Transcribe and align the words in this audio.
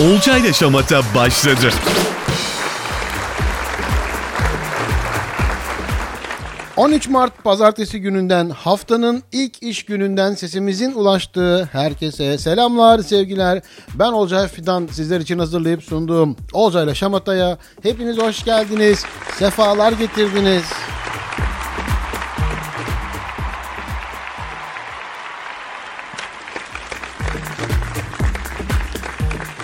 Olcayla 0.00 0.52
Şamata 0.52 1.02
başladı. 1.14 1.70
...13 6.76 7.10
Mart 7.10 7.44
pazartesi 7.44 8.00
gününden 8.00 8.50
haftanın 8.50 9.22
ilk 9.32 9.62
iş 9.62 9.84
gününden 9.84 10.34
sesimizin 10.34 10.92
ulaştığı 10.92 11.68
herkese 11.72 12.38
selamlar 12.38 12.98
sevgiler. 12.98 13.62
Ben 13.94 14.12
Olcay 14.12 14.48
Fidan 14.48 14.88
sizler 14.92 15.20
için 15.20 15.38
hazırlayıp 15.38 15.82
sunduğum 15.82 16.36
Olcayla 16.52 16.94
Şamata'ya 16.94 17.58
hepiniz 17.82 18.18
hoş 18.18 18.44
geldiniz. 18.44 19.04
Sefalar 19.38 19.92
getirdiniz. 19.92 20.64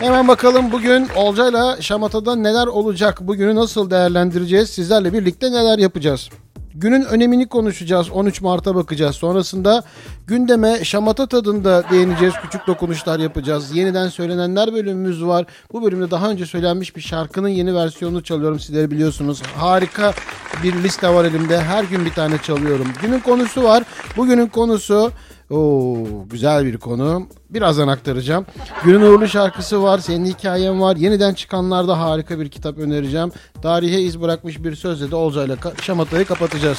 Hemen 0.00 0.28
bakalım 0.28 0.72
bugün 0.72 1.08
Olcay'la 1.16 1.82
Şamata'da 1.82 2.36
neler 2.36 2.66
olacak? 2.66 3.20
Bugünü 3.20 3.54
nasıl 3.54 3.90
değerlendireceğiz? 3.90 4.70
Sizlerle 4.70 5.12
birlikte 5.12 5.52
neler 5.52 5.78
yapacağız? 5.78 6.30
Günün 6.74 7.04
önemini 7.04 7.48
konuşacağız. 7.48 8.10
13 8.10 8.40
Mart'a 8.40 8.74
bakacağız. 8.74 9.16
Sonrasında 9.16 9.82
gündeme 10.26 10.84
şamata 10.84 11.26
tadında 11.26 11.84
değineceğiz. 11.90 12.34
Küçük 12.42 12.66
dokunuşlar 12.66 13.18
yapacağız. 13.18 13.76
Yeniden 13.76 14.08
söylenenler 14.08 14.72
bölümümüz 14.72 15.24
var. 15.24 15.46
Bu 15.72 15.82
bölümde 15.82 16.10
daha 16.10 16.30
önce 16.30 16.46
söylenmiş 16.46 16.96
bir 16.96 17.00
şarkının 17.00 17.48
yeni 17.48 17.74
versiyonunu 17.74 18.22
çalıyorum. 18.22 18.60
Sizleri 18.60 18.90
biliyorsunuz. 18.90 19.42
Harika 19.56 20.14
bir 20.62 20.82
liste 20.82 21.08
var 21.08 21.24
elimde. 21.24 21.60
Her 21.60 21.84
gün 21.84 22.04
bir 22.04 22.12
tane 22.12 22.38
çalıyorum. 22.38 22.86
Günün 23.02 23.20
konusu 23.20 23.62
var. 23.64 23.82
Bugünün 24.16 24.46
konusu 24.46 25.12
Oo, 25.50 25.96
güzel 26.30 26.64
bir 26.64 26.78
konu. 26.78 27.26
Birazdan 27.50 27.88
aktaracağım. 27.88 28.46
Günün 28.84 29.00
uğurlu 29.00 29.28
şarkısı 29.28 29.82
var. 29.82 29.98
Senin 29.98 30.24
hikayen 30.24 30.80
var. 30.80 30.96
Yeniden 30.96 31.34
çıkanlarda 31.34 32.00
harika 32.00 32.40
bir 32.40 32.48
kitap 32.48 32.78
önereceğim. 32.78 33.32
Tarihe 33.62 34.00
iz 34.00 34.20
bırakmış 34.20 34.64
bir 34.64 34.74
sözle 34.74 35.10
de 35.10 35.16
Olcay'la 35.16 35.56
Şamata'yı 35.82 36.24
kapatacağız. 36.24 36.78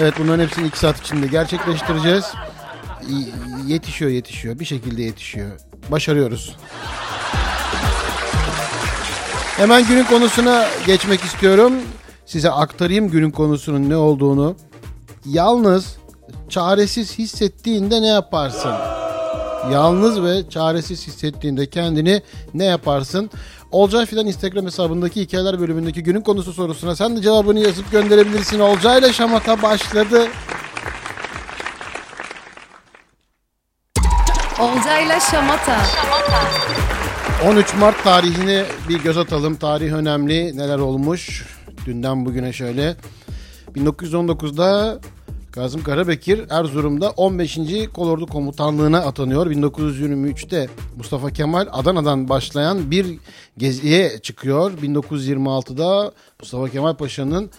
Evet 0.00 0.14
bunların 0.18 0.44
hepsini 0.44 0.66
iki 0.66 0.78
saat 0.78 1.00
içinde 1.00 1.26
gerçekleştireceğiz. 1.26 2.24
Yetişiyor 3.66 4.10
yetişiyor. 4.10 4.58
Bir 4.58 4.64
şekilde 4.64 5.02
yetişiyor. 5.02 5.50
Başarıyoruz. 5.90 6.56
Hemen 9.56 9.86
günün 9.86 10.04
konusuna 10.04 10.66
geçmek 10.86 11.20
istiyorum. 11.20 11.72
Size 12.26 12.50
aktarayım 12.50 13.10
günün 13.10 13.30
konusunun 13.30 13.90
ne 13.90 13.96
olduğunu. 13.96 14.56
Yalnız 15.26 15.96
çaresiz 16.48 17.18
hissettiğinde 17.18 18.02
ne 18.02 18.06
yaparsın? 18.06 18.72
Yalnız 19.72 20.22
ve 20.22 20.50
çaresiz 20.50 21.06
hissettiğinde 21.06 21.66
kendini 21.66 22.22
ne 22.54 22.64
yaparsın? 22.64 23.30
Olcay 23.70 24.06
filan 24.06 24.26
Instagram 24.26 24.66
hesabındaki 24.66 25.20
hikayeler 25.20 25.60
bölümündeki 25.60 26.02
günün 26.02 26.20
konusu 26.20 26.52
sorusuna 26.52 26.96
sen 26.96 27.16
de 27.16 27.22
cevabını 27.22 27.60
yazıp 27.60 27.90
gönderebilirsin. 27.92 28.60
Olcay 28.60 28.98
ile 28.98 29.12
Şamata 29.12 29.62
başladı. 29.62 30.28
Olcayla 34.60 35.20
Şamata. 35.20 35.76
13 37.46 37.74
Mart 37.74 38.04
tarihine 38.04 38.64
bir 38.88 39.00
göz 39.02 39.18
atalım. 39.18 39.56
Tarih 39.56 39.92
önemli. 39.92 40.56
Neler 40.56 40.78
olmuş? 40.78 41.46
Dünden 41.86 42.26
bugüne 42.26 42.52
şöyle. 42.52 42.96
1919'da 43.74 44.98
Kazım 45.58 45.82
Karabekir 45.82 46.44
Erzurum'da 46.50 47.10
15. 47.10 47.58
Kolordu 47.94 48.26
Komutanlığı'na 48.26 48.98
atanıyor. 48.98 49.46
1923'te 49.46 50.68
Mustafa 50.96 51.30
Kemal 51.30 51.66
Adana'dan 51.72 52.28
başlayan 52.28 52.90
bir 52.90 53.06
geziye 53.56 54.18
çıkıyor. 54.18 54.72
1926'da 54.72 56.12
Mustafa 56.40 56.68
Kemal 56.68 56.94
Paşa'nın 56.94 57.50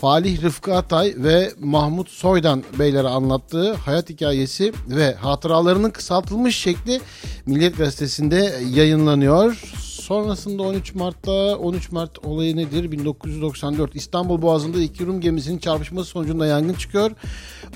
Falih 0.00 0.42
Rıfkı 0.42 0.74
Atay 0.74 1.14
ve 1.16 1.52
Mahmut 1.60 2.08
Soydan 2.08 2.62
beylere 2.78 3.08
anlattığı 3.08 3.74
hayat 3.74 4.10
hikayesi 4.10 4.72
ve 4.88 5.14
hatıralarının 5.14 5.90
kısaltılmış 5.90 6.56
şekli 6.56 7.00
Milliyet 7.46 7.78
Gazetesi'nde 7.78 8.54
yayınlanıyor. 8.74 9.62
Sonrasında 10.04 10.62
13 10.62 10.94
Mart'ta 10.94 11.32
13 11.56 11.92
Mart 11.92 12.24
olayı 12.24 12.56
nedir? 12.56 12.92
1994 12.92 13.96
İstanbul 13.96 14.42
Boğazı'nda 14.42 14.80
iki 14.80 15.06
Rum 15.06 15.20
gemisinin 15.20 15.58
çarpışması 15.58 16.10
sonucunda 16.10 16.46
yangın 16.46 16.74
çıkıyor. 16.74 17.10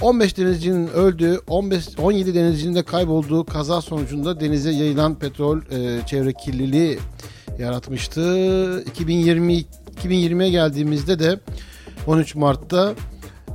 15 0.00 0.36
denizcinin 0.36 0.88
öldüğü, 0.88 1.40
15 1.46 1.88
17 1.98 2.34
denizcinin 2.34 2.74
de 2.74 2.82
kaybolduğu 2.82 3.44
kaza 3.44 3.80
sonucunda 3.80 4.40
denize 4.40 4.70
yayılan 4.70 5.18
petrol 5.18 5.58
e, 5.58 6.06
çevre 6.06 6.32
kirliliği 6.32 6.98
yaratmıştı. 7.58 8.80
2020 8.80 9.64
2020'ye 10.04 10.50
geldiğimizde 10.50 11.18
de 11.18 11.40
13 12.06 12.34
Mart'ta 12.34 12.94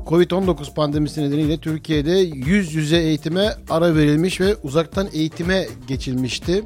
Covid-19 0.05 0.73
pandemisi 0.73 1.21
nedeniyle 1.21 1.57
Türkiye'de 1.57 2.11
yüz 2.45 2.73
yüze 2.73 2.97
eğitime 2.97 3.55
ara 3.69 3.95
verilmiş 3.95 4.41
ve 4.41 4.55
uzaktan 4.55 5.07
eğitime 5.13 5.67
geçilmişti. 5.87 6.63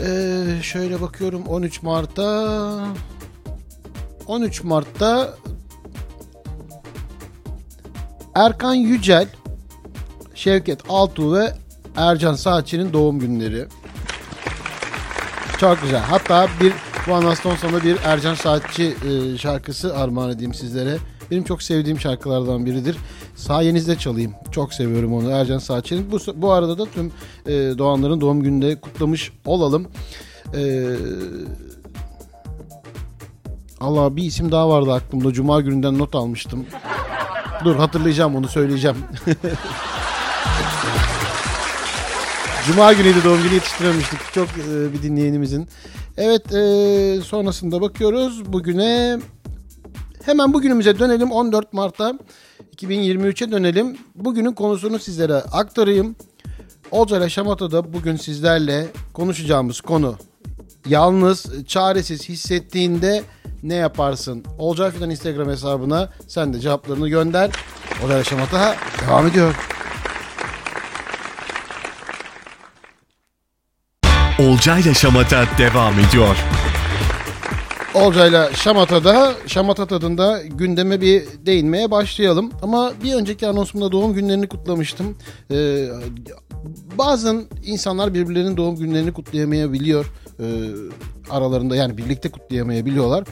Ee, 0.00 0.62
şöyle 0.62 1.00
bakıyorum 1.00 1.46
13 1.46 1.82
Mart'ta 1.82 2.86
13 4.26 4.64
Mart'ta 4.64 5.34
Erkan 8.34 8.74
Yücel, 8.74 9.28
Şevket 10.34 10.80
Altuğ 10.88 11.34
ve 11.34 11.54
Ercan 11.96 12.34
Saatçı'nın 12.34 12.92
doğum 12.92 13.18
günleri. 13.18 13.66
Çok 15.60 15.82
güzel. 15.82 16.00
Hatta 16.00 16.48
bir 16.60 16.72
bu 17.06 17.14
anonstan 17.14 17.56
sonra 17.56 17.84
bir 17.84 17.96
Ercan 18.04 18.34
Saatçi 18.34 18.96
e, 19.08 19.38
şarkısı 19.38 19.96
armağan 19.96 20.30
edeyim 20.30 20.54
sizlere. 20.54 20.98
Benim 21.30 21.44
çok 21.44 21.62
sevdiğim 21.62 22.00
şarkılardan 22.00 22.66
biridir. 22.66 22.96
Sayenizde 23.36 23.98
çalayım. 23.98 24.32
Çok 24.50 24.74
seviyorum 24.74 25.14
onu 25.14 25.30
Ercan 25.30 25.58
Saatçı'nın. 25.58 26.12
Bu, 26.12 26.18
bu 26.42 26.52
arada 26.52 26.78
da 26.78 26.86
tüm 26.86 27.12
e, 27.46 27.52
doğanların 27.78 28.20
doğum 28.20 28.42
gününde 28.42 28.80
kutlamış 28.80 29.32
olalım. 29.44 29.86
E, 30.54 30.86
Allah 33.80 34.16
bir 34.16 34.22
isim 34.22 34.52
daha 34.52 34.68
vardı 34.68 34.92
aklımda. 34.92 35.32
Cuma 35.32 35.60
gününden 35.60 35.98
not 35.98 36.14
almıştım. 36.14 36.66
Dur 37.64 37.76
hatırlayacağım 37.76 38.36
onu 38.36 38.48
söyleyeceğim. 38.48 38.96
Cuma 42.66 42.92
günüydü 42.92 43.24
doğum 43.24 43.42
günü 43.42 43.54
yetiştirememiştik. 43.54 44.18
Çok 44.34 44.48
e, 44.48 44.92
bir 44.92 45.02
dinleyenimizin. 45.02 45.68
Evet 46.16 46.54
e, 46.54 47.20
sonrasında 47.22 47.80
bakıyoruz 47.80 48.52
bugüne. 48.52 49.18
Hemen 50.26 50.52
bugünümüze 50.52 50.98
dönelim 50.98 51.32
14 51.32 51.72
Mart'ta 51.72 52.14
2023'e 52.76 53.50
dönelim. 53.50 53.96
Bugünün 54.14 54.52
konusunu 54.52 54.98
sizlere 54.98 55.34
aktarayım. 55.34 56.16
Olcay 56.90 57.18
ile 57.18 57.30
Şamata'da 57.30 57.92
bugün 57.92 58.16
sizlerle 58.16 58.86
konuşacağımız 59.12 59.80
konu 59.80 60.16
yalnız, 60.88 61.66
çaresiz 61.66 62.28
hissettiğinde 62.28 63.22
ne 63.62 63.74
yaparsın? 63.74 64.44
Olcay 64.58 64.90
Fidan 64.90 65.10
Instagram 65.10 65.48
hesabına 65.48 66.12
sen 66.28 66.54
de 66.54 66.60
cevaplarını 66.60 67.08
gönder. 67.08 67.50
Olcay 68.04 68.16
ile 68.16 68.24
Şamata 68.24 68.76
devam 69.06 69.26
ediyor. 69.26 69.54
Olcayla 74.38 74.94
Şamata 74.94 75.44
devam 75.58 75.94
ediyor. 76.00 76.36
Olcay'la 77.96 78.52
Şamata'da, 78.52 79.32
Şamata 79.46 79.86
tadında 79.86 80.42
gündeme 80.42 81.00
bir 81.00 81.24
değinmeye 81.46 81.90
başlayalım. 81.90 82.52
Ama 82.62 82.92
bir 83.04 83.14
önceki 83.14 83.46
anonsumda 83.46 83.92
doğum 83.92 84.14
günlerini 84.14 84.48
kutlamıştım. 84.48 85.16
Ee, 85.50 85.86
bazen 86.98 87.44
insanlar 87.64 88.14
birbirlerinin 88.14 88.56
doğum 88.56 88.76
günlerini 88.76 89.12
kutlayamayabiliyor. 89.12 90.12
Ee, 90.40 90.44
aralarında 91.30 91.76
yani 91.76 91.98
birlikte 91.98 92.30
kutlayamayabiliyorlar. 92.30 93.24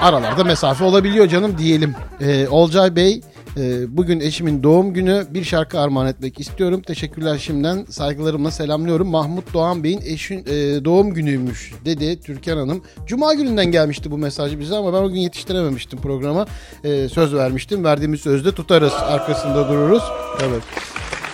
Aralarda 0.00 0.44
mesafe 0.44 0.84
olabiliyor 0.84 1.28
canım 1.28 1.58
diyelim. 1.58 1.94
Ee, 2.20 2.48
Olcay 2.48 2.96
Bey 2.96 3.20
ee, 3.56 3.96
bugün 3.96 4.20
eşimin 4.20 4.62
doğum 4.62 4.94
günü 4.94 5.26
bir 5.30 5.44
şarkı 5.44 5.80
armağan 5.80 6.06
etmek 6.06 6.40
istiyorum. 6.40 6.82
Teşekkürler 6.82 7.38
şimdiden 7.38 7.84
saygılarımla 7.84 8.50
selamlıyorum. 8.50 9.08
Mahmut 9.08 9.54
Doğan 9.54 9.84
Bey'in 9.84 10.00
eşin 10.00 10.44
e, 10.46 10.84
doğum 10.84 11.14
günüymüş 11.14 11.72
dedi 11.84 12.20
Türkan 12.20 12.56
Hanım. 12.56 12.82
Cuma 13.06 13.34
gününden 13.34 13.66
gelmişti 13.66 14.10
bu 14.10 14.18
mesaj 14.18 14.58
bize 14.58 14.76
ama 14.76 14.92
ben 14.92 14.98
o 14.98 15.08
gün 15.08 15.20
yetiştirememiştim 15.20 16.00
programa. 16.00 16.46
Ee, 16.84 17.08
söz 17.08 17.34
vermiştim. 17.34 17.84
Verdiğimiz 17.84 18.20
sözde 18.20 18.52
tutarız. 18.52 18.92
Arkasında 18.92 19.68
dururuz. 19.68 20.02
Evet. 20.42 20.62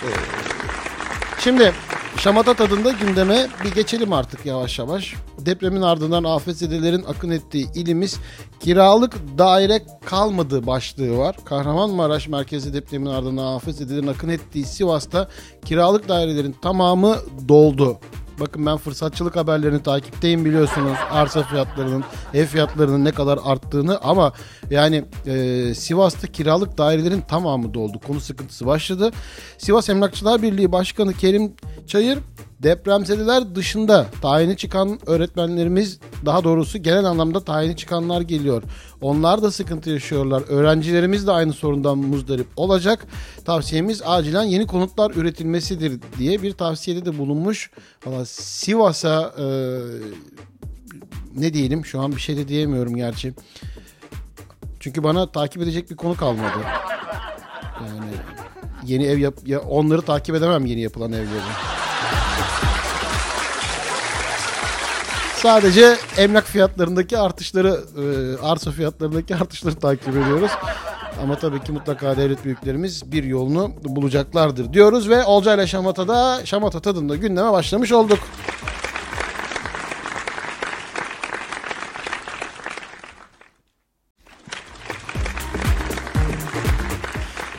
Ee, 0.02 0.08
şimdi 1.40 1.72
Şamata 2.16 2.54
tadında 2.54 2.92
gündeme 2.92 3.46
bir 3.64 3.74
geçelim 3.74 4.12
artık 4.12 4.46
yavaş 4.46 4.78
yavaş. 4.78 5.14
Depremin 5.38 5.82
ardından 5.82 6.24
afetzedelerin 6.24 7.04
akın 7.04 7.30
ettiği 7.30 7.72
ilimiz 7.74 8.18
kiralık 8.60 9.38
daire 9.38 9.82
kalmadı 10.04 10.66
başlığı 10.66 11.18
var. 11.18 11.36
Kahramanmaraş 11.44 12.28
merkezi 12.28 12.74
depremin 12.74 13.06
ardından 13.06 13.56
afetzedelerin 13.56 14.06
akın 14.06 14.28
ettiği 14.28 14.64
Sivas'ta 14.64 15.28
kiralık 15.64 16.08
dairelerin 16.08 16.56
tamamı 16.62 17.16
doldu. 17.48 17.98
Bakın 18.40 18.66
ben 18.66 18.76
fırsatçılık 18.76 19.36
haberlerini 19.36 19.82
takipteyim 19.82 20.44
biliyorsunuz. 20.44 20.98
Arsa 21.10 21.42
fiyatlarının, 21.42 22.04
ev 22.34 22.46
fiyatlarının 22.46 23.04
ne 23.04 23.12
kadar 23.12 23.38
arttığını 23.44 23.98
ama 24.00 24.32
yani 24.70 25.04
e, 25.26 25.74
Sivas'ta 25.74 26.26
kiralık 26.26 26.78
dairelerin 26.78 27.20
tamamı 27.20 27.74
doldu. 27.74 28.00
Konu 28.06 28.20
sıkıntısı 28.20 28.66
başladı. 28.66 29.10
Sivas 29.58 29.88
Emlakçılar 29.88 30.42
Birliği 30.42 30.72
Başkanı 30.72 31.12
Kerim 31.12 31.52
Çayır 31.86 32.18
depremzedeler 32.62 33.54
dışında 33.54 34.06
tayini 34.22 34.56
çıkan 34.56 34.98
öğretmenlerimiz 35.06 35.98
daha 36.26 36.44
doğrusu 36.44 36.78
genel 36.78 37.04
anlamda 37.04 37.40
tayini 37.40 37.76
çıkanlar 37.76 38.20
geliyor. 38.20 38.62
Onlar 39.00 39.42
da 39.42 39.50
sıkıntı 39.50 39.90
yaşıyorlar. 39.90 40.42
Öğrencilerimiz 40.48 41.26
de 41.26 41.32
aynı 41.32 41.52
sorundan 41.52 41.98
muzdarip 41.98 42.46
olacak. 42.56 43.06
Tavsiyemiz 43.44 44.02
acilen 44.04 44.42
yeni 44.42 44.66
konutlar 44.66 45.10
üretilmesidir 45.10 46.00
diye 46.18 46.42
bir 46.42 46.52
tavsiyede 46.52 47.04
de 47.04 47.18
bulunmuş. 47.18 47.70
Valla 48.06 48.26
Sivas'a 48.26 49.34
e, 49.38 49.46
ne 51.36 51.54
diyelim 51.54 51.84
şu 51.84 52.00
an 52.00 52.12
bir 52.12 52.20
şey 52.20 52.36
de 52.36 52.48
diyemiyorum 52.48 52.96
gerçi. 52.96 53.34
Çünkü 54.80 55.02
bana 55.02 55.32
takip 55.32 55.62
edecek 55.62 55.90
bir 55.90 55.96
konu 55.96 56.16
kalmadı. 56.16 56.58
Yani 57.80 58.10
yeni 58.86 59.04
ev 59.04 59.18
yap 59.18 59.34
ya 59.46 59.60
onları 59.60 60.02
takip 60.02 60.34
edemem 60.34 60.66
yeni 60.66 60.80
yapılan 60.80 61.12
evleri. 61.12 61.78
Sadece 65.42 65.96
emlak 66.18 66.44
fiyatlarındaki 66.44 67.18
artışları, 67.18 67.80
e, 67.96 68.02
arsa 68.46 68.70
fiyatlarındaki 68.70 69.36
artışları 69.36 69.74
takip 69.74 70.08
ediyoruz. 70.08 70.50
Ama 71.22 71.38
tabii 71.38 71.62
ki 71.64 71.72
mutlaka 71.72 72.16
devlet 72.16 72.44
büyüklerimiz 72.44 73.12
bir 73.12 73.24
yolunu 73.24 73.72
bulacaklardır 73.84 74.72
diyoruz 74.72 75.08
ve 75.08 75.24
Olca 75.24 75.54
ile 75.54 75.66
Şamata'da 75.66 76.46
Şamata 76.46 76.80
tadında 76.80 77.16
gündeme 77.16 77.52
başlamış 77.52 77.92
olduk. 77.92 78.18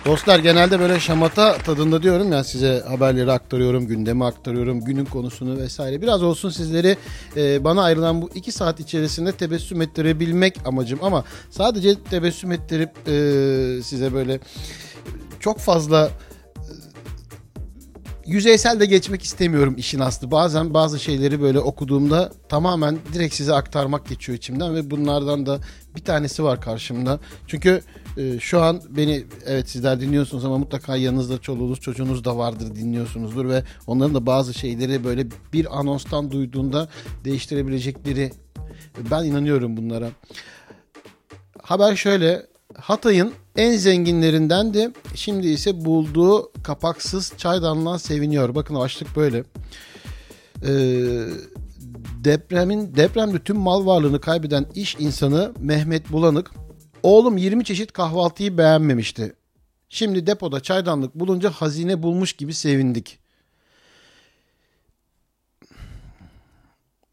Dostlar 0.05 0.39
genelde 0.39 0.79
böyle 0.79 0.99
şamata 0.99 1.57
tadında 1.57 2.03
diyorum 2.03 2.31
ya 2.31 2.43
size 2.43 2.83
haberleri 2.87 3.31
aktarıyorum, 3.31 3.87
gündemi 3.87 4.25
aktarıyorum, 4.25 4.81
günün 4.81 5.05
konusunu 5.05 5.57
vesaire. 5.57 6.01
Biraz 6.01 6.23
olsun 6.23 6.49
sizleri 6.49 6.97
e, 7.37 7.63
bana 7.63 7.83
ayrılan 7.83 8.21
bu 8.21 8.29
iki 8.35 8.51
saat 8.51 8.79
içerisinde 8.79 9.31
tebessüm 9.31 9.81
ettirebilmek 9.81 10.57
amacım. 10.65 10.99
Ama 11.01 11.23
sadece 11.49 12.03
tebessüm 12.03 12.51
ettirip 12.51 12.89
e, 13.07 13.83
size 13.83 14.13
böyle 14.13 14.39
çok 15.39 15.59
fazla 15.59 16.09
yüzeysel 18.29 18.79
de 18.79 18.85
geçmek 18.85 19.23
istemiyorum 19.23 19.75
işin 19.77 19.99
aslı. 19.99 20.31
Bazen 20.31 20.73
bazı 20.73 20.99
şeyleri 20.99 21.41
böyle 21.41 21.59
okuduğumda 21.59 22.31
tamamen 22.49 22.97
direkt 23.13 23.35
size 23.35 23.53
aktarmak 23.53 24.07
geçiyor 24.09 24.37
içimden 24.37 24.75
ve 24.75 24.91
bunlardan 24.91 25.45
da 25.45 25.59
bir 25.95 26.01
tanesi 26.01 26.43
var 26.43 26.61
karşımda. 26.61 27.19
Çünkü 27.47 27.81
e, 28.17 28.39
şu 28.39 28.61
an 28.61 28.81
beni 28.89 29.23
evet 29.45 29.69
sizler 29.69 30.01
dinliyorsunuz 30.01 30.45
ama 30.45 30.57
mutlaka 30.57 30.95
yanınızda 30.95 31.37
çoluğunuz 31.37 31.79
çocuğunuz 31.79 32.23
da 32.25 32.37
vardır 32.37 32.75
dinliyorsunuzdur 32.75 33.49
ve 33.49 33.63
onların 33.87 34.15
da 34.15 34.25
bazı 34.25 34.53
şeyleri 34.53 35.03
böyle 35.03 35.27
bir 35.53 35.79
anonstan 35.79 36.31
duyduğunda 36.31 36.89
değiştirebilecekleri 37.25 38.31
ben 39.11 39.23
inanıyorum 39.23 39.77
bunlara. 39.77 40.09
Haber 41.61 41.95
şöyle 41.95 42.48
Hatay'ın 42.81 43.33
en 43.55 43.75
zenginlerindendi. 43.75 44.91
Şimdi 45.15 45.47
ise 45.47 45.85
bulduğu 45.85 46.51
kapaksız 46.63 47.33
çaydanlığa 47.37 47.99
seviniyor. 47.99 48.55
Bakın 48.55 48.75
başlık 48.75 49.15
böyle. 49.15 49.43
Ee, 50.63 51.25
depremin 52.23 52.95
depremde 52.95 53.39
tüm 53.39 53.57
mal 53.57 53.85
varlığını 53.85 54.21
kaybeden 54.21 54.65
iş 54.75 54.95
insanı 54.99 55.53
Mehmet 55.59 56.11
Bulanık 56.11 56.51
oğlum 57.03 57.37
20 57.37 57.65
çeşit 57.65 57.91
kahvaltıyı 57.91 58.57
beğenmemişti. 58.57 59.35
Şimdi 59.89 60.27
depoda 60.27 60.59
çaydanlık 60.59 61.15
bulunca 61.15 61.49
hazine 61.49 62.03
bulmuş 62.03 62.33
gibi 62.33 62.53
sevindik. 62.53 63.19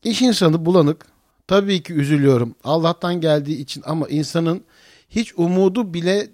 İş 0.04 0.22
insanı 0.22 0.66
Bulanık 0.66 1.06
tabii 1.48 1.82
ki 1.82 1.92
üzülüyorum. 1.94 2.54
Allah'tan 2.64 3.20
geldiği 3.20 3.58
için 3.58 3.82
ama 3.86 4.08
insanın 4.08 4.64
hiç 5.08 5.32
umudu 5.36 5.94
bile 5.94 6.30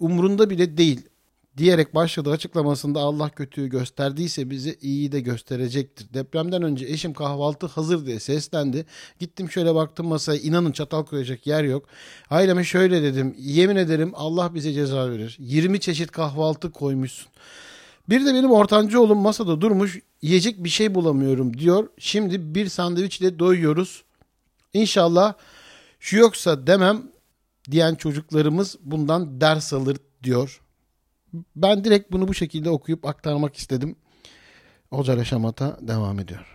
umrunda 0.00 0.50
bile 0.50 0.76
değil 0.76 1.08
diyerek 1.56 1.94
başladığı 1.94 2.30
açıklamasında 2.30 3.00
Allah 3.00 3.28
kötüyü 3.30 3.68
gösterdiyse 3.68 4.50
bize 4.50 4.76
iyi 4.82 5.12
de 5.12 5.20
gösterecektir. 5.20 6.14
Depremden 6.14 6.62
önce 6.62 6.86
eşim 6.86 7.14
kahvaltı 7.14 7.66
hazır 7.66 8.06
diye 8.06 8.20
seslendi. 8.20 8.86
Gittim 9.18 9.50
şöyle 9.50 9.74
baktım 9.74 10.06
masaya 10.06 10.40
inanın 10.40 10.72
çatal 10.72 11.04
koyacak 11.04 11.46
yer 11.46 11.64
yok. 11.64 11.84
Aileme 12.30 12.64
şöyle 12.64 13.02
dedim 13.02 13.34
yemin 13.38 13.76
ederim 13.76 14.12
Allah 14.14 14.54
bize 14.54 14.72
ceza 14.72 15.10
verir. 15.10 15.36
20 15.40 15.80
çeşit 15.80 16.10
kahvaltı 16.10 16.70
koymuşsun. 16.70 17.28
Bir 18.08 18.26
de 18.26 18.34
benim 18.34 18.50
ortancı 18.50 19.00
oğlum 19.00 19.18
masada 19.18 19.60
durmuş 19.60 19.98
yiyecek 20.22 20.64
bir 20.64 20.68
şey 20.68 20.94
bulamıyorum 20.94 21.58
diyor. 21.58 21.88
Şimdi 21.98 22.54
bir 22.54 22.68
sandviçle 22.68 23.38
doyuyoruz. 23.38 24.04
İnşallah 24.72 25.34
şu 26.00 26.16
yoksa 26.16 26.66
demem 26.66 27.02
diyen 27.70 27.94
çocuklarımız 27.94 28.76
bundan 28.82 29.40
ders 29.40 29.72
alır 29.72 29.96
diyor. 30.22 30.60
Ben 31.56 31.84
direkt 31.84 32.12
bunu 32.12 32.28
bu 32.28 32.34
şekilde 32.34 32.70
okuyup 32.70 33.06
aktarmak 33.06 33.56
istedim. 33.56 33.96
Hoca 34.90 35.24
Şamata 35.24 35.78
devam 35.80 36.20
ediyor. 36.20 36.54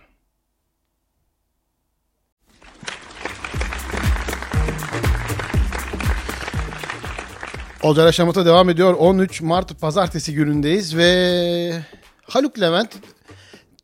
Olcay 7.82 8.12
Şamata 8.12 8.46
devam 8.46 8.70
ediyor. 8.70 8.94
13 8.94 9.40
Mart 9.42 9.80
pazartesi 9.80 10.34
günündeyiz 10.34 10.96
ve 10.96 11.82
Haluk 12.22 12.60
Levent 12.60 12.98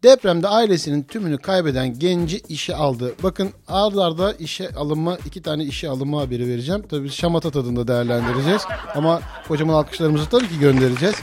depremde 0.07 0.49
ailesinin 0.49 1.03
tümünü 1.03 1.39
kaybeden 1.39 1.99
genci 1.99 2.39
işe 2.49 2.77
aldı. 2.77 3.15
Bakın 3.23 3.51
ağırlarda 3.69 4.33
işe 4.33 4.71
alınma 4.71 5.19
iki 5.27 5.43
tane 5.43 5.65
işe 5.65 5.89
alınma 5.89 6.21
haberi 6.21 6.49
vereceğim. 6.49 6.83
Tabii 6.91 7.11
Şamata 7.11 7.51
tadında 7.51 7.89
değerlendireceğiz. 7.89 8.63
Ama 8.95 9.21
kocaman 9.49 9.75
alkışlarımızı 9.75 10.29
tabii 10.29 10.49
ki 10.49 10.59
göndereceğiz. 10.59 11.15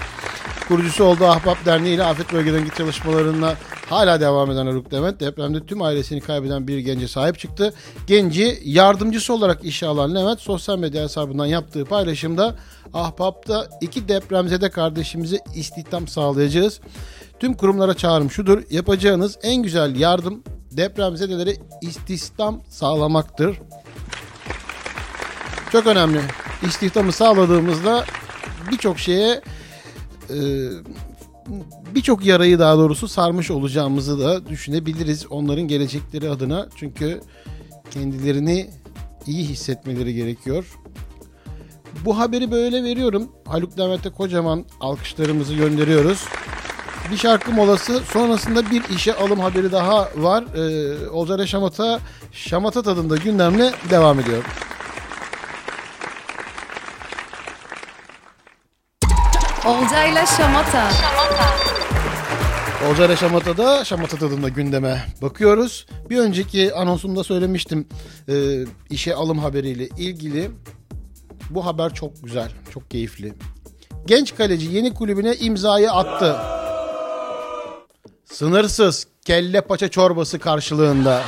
Kurucusu 0.68 1.04
olduğu 1.04 1.26
Ahbap 1.26 1.66
Derneği 1.66 1.96
ile 1.96 2.04
afet 2.04 2.34
bölgelerindeki 2.34 2.78
çalışmalarına 2.78 3.54
hala 3.90 4.22
devam 4.22 4.52
eden 4.52 4.66
Haluk 4.66 4.94
Levent 4.94 5.20
depremde 5.20 5.66
tüm 5.66 5.82
ailesini 5.82 6.22
kaybeden 6.22 6.68
bir 6.68 6.78
gence 6.78 7.08
sahip 7.08 7.40
çıktı. 7.40 7.74
Genci 8.08 8.60
yardımcısı 8.64 9.34
olarak 9.34 9.66
işe 9.66 9.88
alan 9.88 10.16
Levent 10.16 10.40
sosyal 10.40 10.80
medya 10.80 11.04
hesabından 11.04 11.46
yaptığı 11.46 11.86
paylaşımda 11.86 12.56
Ahbap'ta 12.94 13.68
iki 13.82 14.08
depremzede 14.08 14.70
kardeşimize 14.70 15.38
istihdam 15.56 16.08
sağlayacağız. 16.08 16.80
Tüm 17.44 17.54
kurumlara 17.54 17.94
çağrım 17.94 18.32
şudur. 18.32 18.64
Yapacağınız 18.70 19.38
en 19.44 19.64
güzel 19.64 19.96
yardım 19.96 20.44
depremzedelere 20.72 21.56
istihdam 21.82 22.62
sağlamaktır. 22.70 23.60
Çok 25.72 25.88
önemli. 25.88 26.22
İstihdamı 26.68 27.12
sağladığımızda 27.12 28.06
birçok 28.72 29.00
şeye 29.00 29.42
e, 30.30 30.38
birçok 31.96 32.26
yarayı 32.26 32.60
daha 32.60 32.78
doğrusu 32.78 33.08
sarmış 33.08 33.52
olacağımızı 33.52 34.20
da 34.20 34.50
düşünebiliriz 34.50 35.26
onların 35.30 35.68
gelecekleri 35.68 36.30
adına. 36.30 36.68
Çünkü 36.76 37.22
kendilerini 37.92 38.70
iyi 39.28 39.46
hissetmeleri 39.46 40.14
gerekiyor. 40.14 40.66
Bu 42.06 42.20
haberi 42.20 42.52
böyle 42.52 42.84
veriyorum. 42.84 43.32
Haluk 43.46 43.80
Levent'e 43.80 44.10
kocaman 44.10 44.66
alkışlarımızı 44.80 45.54
gönderiyoruz. 45.54 46.26
Bir 47.12 47.18
şarkı 47.18 47.52
molası 47.52 48.00
sonrasında 48.00 48.72
bir 48.72 48.84
işe 48.90 49.14
alım 49.16 49.40
haberi 49.40 49.72
daha 49.72 50.10
var. 50.16 50.44
Ee, 50.56 51.10
Olcay 51.10 51.48
Şamata 51.48 52.00
Şamata 52.32 52.82
tadında 52.82 53.16
gündemle 53.16 53.72
devam 53.90 54.20
ediyor. 54.20 54.44
Olcayla 59.66 60.26
Şamata. 60.26 60.90
Olcay 62.90 63.16
Şamata'da 63.16 63.86
Şamata 63.86 64.18
tadında 64.18 64.50
gündeme 64.50 65.06
bakıyoruz. 65.22 65.86
Bir 66.10 66.18
önceki 66.18 66.74
anonsumda 66.74 67.24
söylemiştim 67.24 67.88
e, 68.30 68.66
işe 68.90 69.16
alım 69.16 69.40
haberiyle 69.40 69.88
ilgili. 69.88 70.52
Bu 71.50 71.66
haber 71.66 71.94
çok 71.94 72.24
güzel, 72.24 72.52
çok 72.74 72.92
keyifli. 72.92 73.34
Genç 74.06 74.36
kaleci 74.36 74.72
yeni 74.72 74.94
kulübüne 74.94 75.36
imzayı 75.36 75.92
attı. 75.92 76.63
Sınırsız 78.34 79.08
kelle 79.26 79.62
paça 79.62 79.88
çorbası 79.88 80.40
karşılığında. 80.40 81.24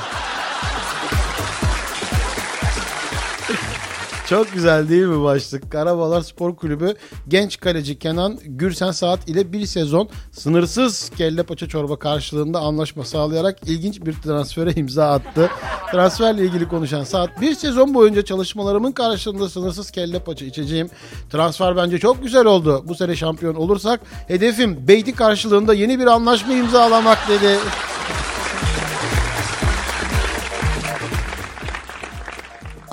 Çok 4.30 4.54
güzel 4.54 4.90
değil 4.90 5.06
mi 5.06 5.24
başlık? 5.24 5.72
Karabalar 5.72 6.22
Spor 6.22 6.56
Kulübü 6.56 6.96
genç 7.28 7.60
kaleci 7.60 8.00
Kenan 8.00 8.40
Gürsen 8.46 8.92
Saat 8.92 9.30
ile 9.30 9.54
bir 9.54 9.66
sezon 9.66 10.10
sınırsız 10.32 11.12
kelle 11.18 11.44
paça 11.44 11.68
çorba 11.68 12.00
karşılığında 12.00 12.60
anlaşma 12.60 13.06
sağlayarak 13.06 13.58
ilginç 13.66 14.02
bir 14.06 14.14
transfere 14.14 14.74
imza 14.74 15.12
attı. 15.12 15.50
Transferle 15.92 16.46
ilgili 16.46 16.68
konuşan 16.68 17.04
Saat 17.04 17.42
bir 17.42 17.56
sezon 17.56 17.94
boyunca 17.94 18.22
çalışmalarımın 18.26 18.92
karşılığında 18.92 19.50
sınırsız 19.50 19.92
kelle 19.92 20.20
paça 20.20 20.46
içeceğim. 20.46 20.90
Transfer 21.32 21.78
bence 21.78 22.00
çok 22.00 22.24
güzel 22.24 22.46
oldu. 22.46 22.84
Bu 22.88 22.96
sene 22.96 23.16
şampiyon 23.16 23.56
olursak 23.56 24.02
hedefim 24.28 24.88
Beyti 24.88 25.16
karşılığında 25.16 25.74
yeni 25.74 26.00
bir 26.00 26.08
anlaşma 26.08 26.54
imzalamak 26.54 27.30
dedi. 27.30 27.58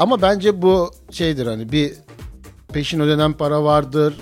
Ama 0.02 0.22
bence 0.22 0.62
bu 0.62 0.90
şeydir 1.10 1.46
hani 1.46 1.72
bir 1.72 1.92
peşin 2.72 3.00
ödenen 3.00 3.32
para 3.32 3.64
vardır. 3.64 4.14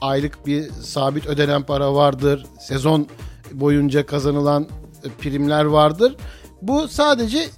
Aylık 0.00 0.46
bir 0.46 0.70
sabit 0.82 1.26
ödenen 1.26 1.62
para 1.62 1.94
vardır. 1.94 2.46
Sezon 2.60 3.08
boyunca 3.52 4.06
kazanılan 4.06 4.66
e, 5.04 5.08
primler 5.08 5.64
vardır. 5.64 6.16
Bu 6.62 6.88
sadece 6.88 7.48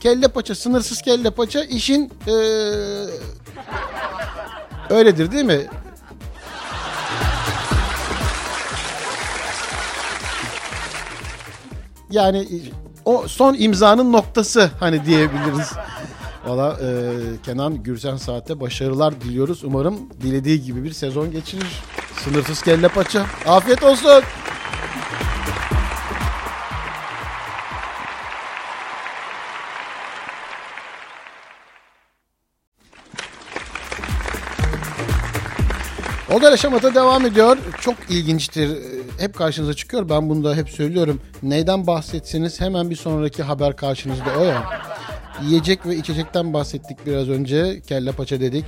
kelle 0.00 0.28
paça, 0.28 0.54
sınırsız 0.54 1.02
kelle 1.02 1.30
paça 1.30 1.64
işin 1.64 2.12
eee, 2.26 2.34
öyledir 4.90 5.32
değil 5.32 5.44
mi? 5.44 5.66
Yani 12.10 12.48
o 13.04 13.28
son 13.28 13.54
imzanın 13.58 14.12
noktası 14.12 14.70
hani 14.80 15.06
diyebiliriz. 15.06 15.72
Valla 16.46 16.78
e, 16.82 16.88
Kenan 17.42 17.82
Gürsen 17.82 18.16
Saat'te 18.16 18.60
başarılar 18.60 19.20
diliyoruz. 19.20 19.64
Umarım 19.64 20.10
dilediği 20.22 20.62
gibi 20.62 20.84
bir 20.84 20.92
sezon 20.92 21.30
geçirir. 21.30 21.82
Sınırsız 22.24 22.62
kelle 22.62 22.88
paça. 22.88 23.26
Afiyet 23.46 23.82
olsun. 23.82 24.22
Olga 36.34 36.50
Yaşamat'a 36.50 36.94
devam 36.94 37.26
ediyor. 37.26 37.56
Çok 37.80 37.94
ilginçtir. 38.08 38.78
Hep 39.18 39.34
karşınıza 39.34 39.74
çıkıyor. 39.74 40.08
Ben 40.08 40.28
bunu 40.28 40.44
da 40.44 40.54
hep 40.54 40.70
söylüyorum. 40.70 41.20
Neyden 41.42 41.86
bahsetseniz 41.86 42.60
hemen 42.60 42.90
bir 42.90 42.96
sonraki 42.96 43.42
haber 43.42 43.76
karşınızda 43.76 44.38
o 44.40 44.44
ya. 44.44 44.62
Yiyecek 45.42 45.86
ve 45.86 45.96
içecekten 45.96 46.52
bahsettik 46.52 47.06
biraz 47.06 47.28
önce. 47.28 47.80
Kelle 47.88 48.12
paça 48.12 48.40
dedik. 48.40 48.64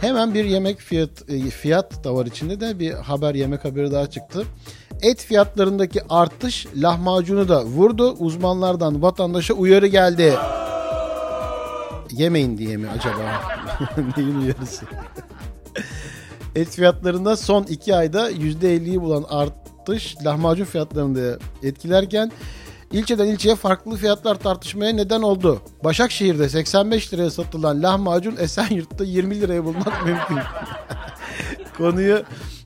Hemen 0.00 0.34
bir 0.34 0.44
yemek 0.44 0.78
fiyat 0.78 1.10
e, 1.28 1.40
fiyat 1.50 2.04
da 2.04 2.14
var 2.14 2.26
içinde 2.26 2.60
de 2.60 2.78
bir 2.78 2.92
haber 2.92 3.34
yemek 3.34 3.64
haberi 3.64 3.92
daha 3.92 4.10
çıktı. 4.10 4.44
Et 5.02 5.20
fiyatlarındaki 5.20 6.00
artış 6.08 6.66
lahmacunu 6.76 7.48
da 7.48 7.64
vurdu. 7.64 8.12
Uzmanlardan 8.12 9.02
vatandaşa 9.02 9.54
uyarı 9.54 9.86
geldi. 9.86 10.34
Yemeyin 12.10 12.58
diye 12.58 12.76
mi 12.76 12.88
acaba? 12.98 13.42
Neyin 14.16 14.40
uyarısı? 14.40 14.86
Et 16.54 16.68
fiyatlarında 16.68 17.36
son 17.36 17.62
iki 17.62 17.96
ayda 17.96 18.30
%50'yi 18.30 19.00
bulan 19.02 19.24
artış 19.28 20.16
lahmacun 20.24 20.64
fiyatlarını 20.64 21.16
da 21.16 21.38
etkilerken 21.62 22.32
ilçeden 22.92 23.26
ilçeye 23.26 23.54
farklı 23.54 23.96
fiyatlar 23.96 24.34
tartışmaya 24.34 24.92
neden 24.92 25.22
oldu. 25.22 25.62
Başakşehir'de 25.84 26.48
85 26.48 27.14
liraya 27.14 27.30
satılan 27.30 27.82
lahmacun 27.82 28.36
Esenyurt'ta 28.36 29.04
20 29.04 29.40
liraya 29.40 29.64
bulmak 29.64 30.06
mümkün. 30.06 30.38
Konuyu 31.78 32.22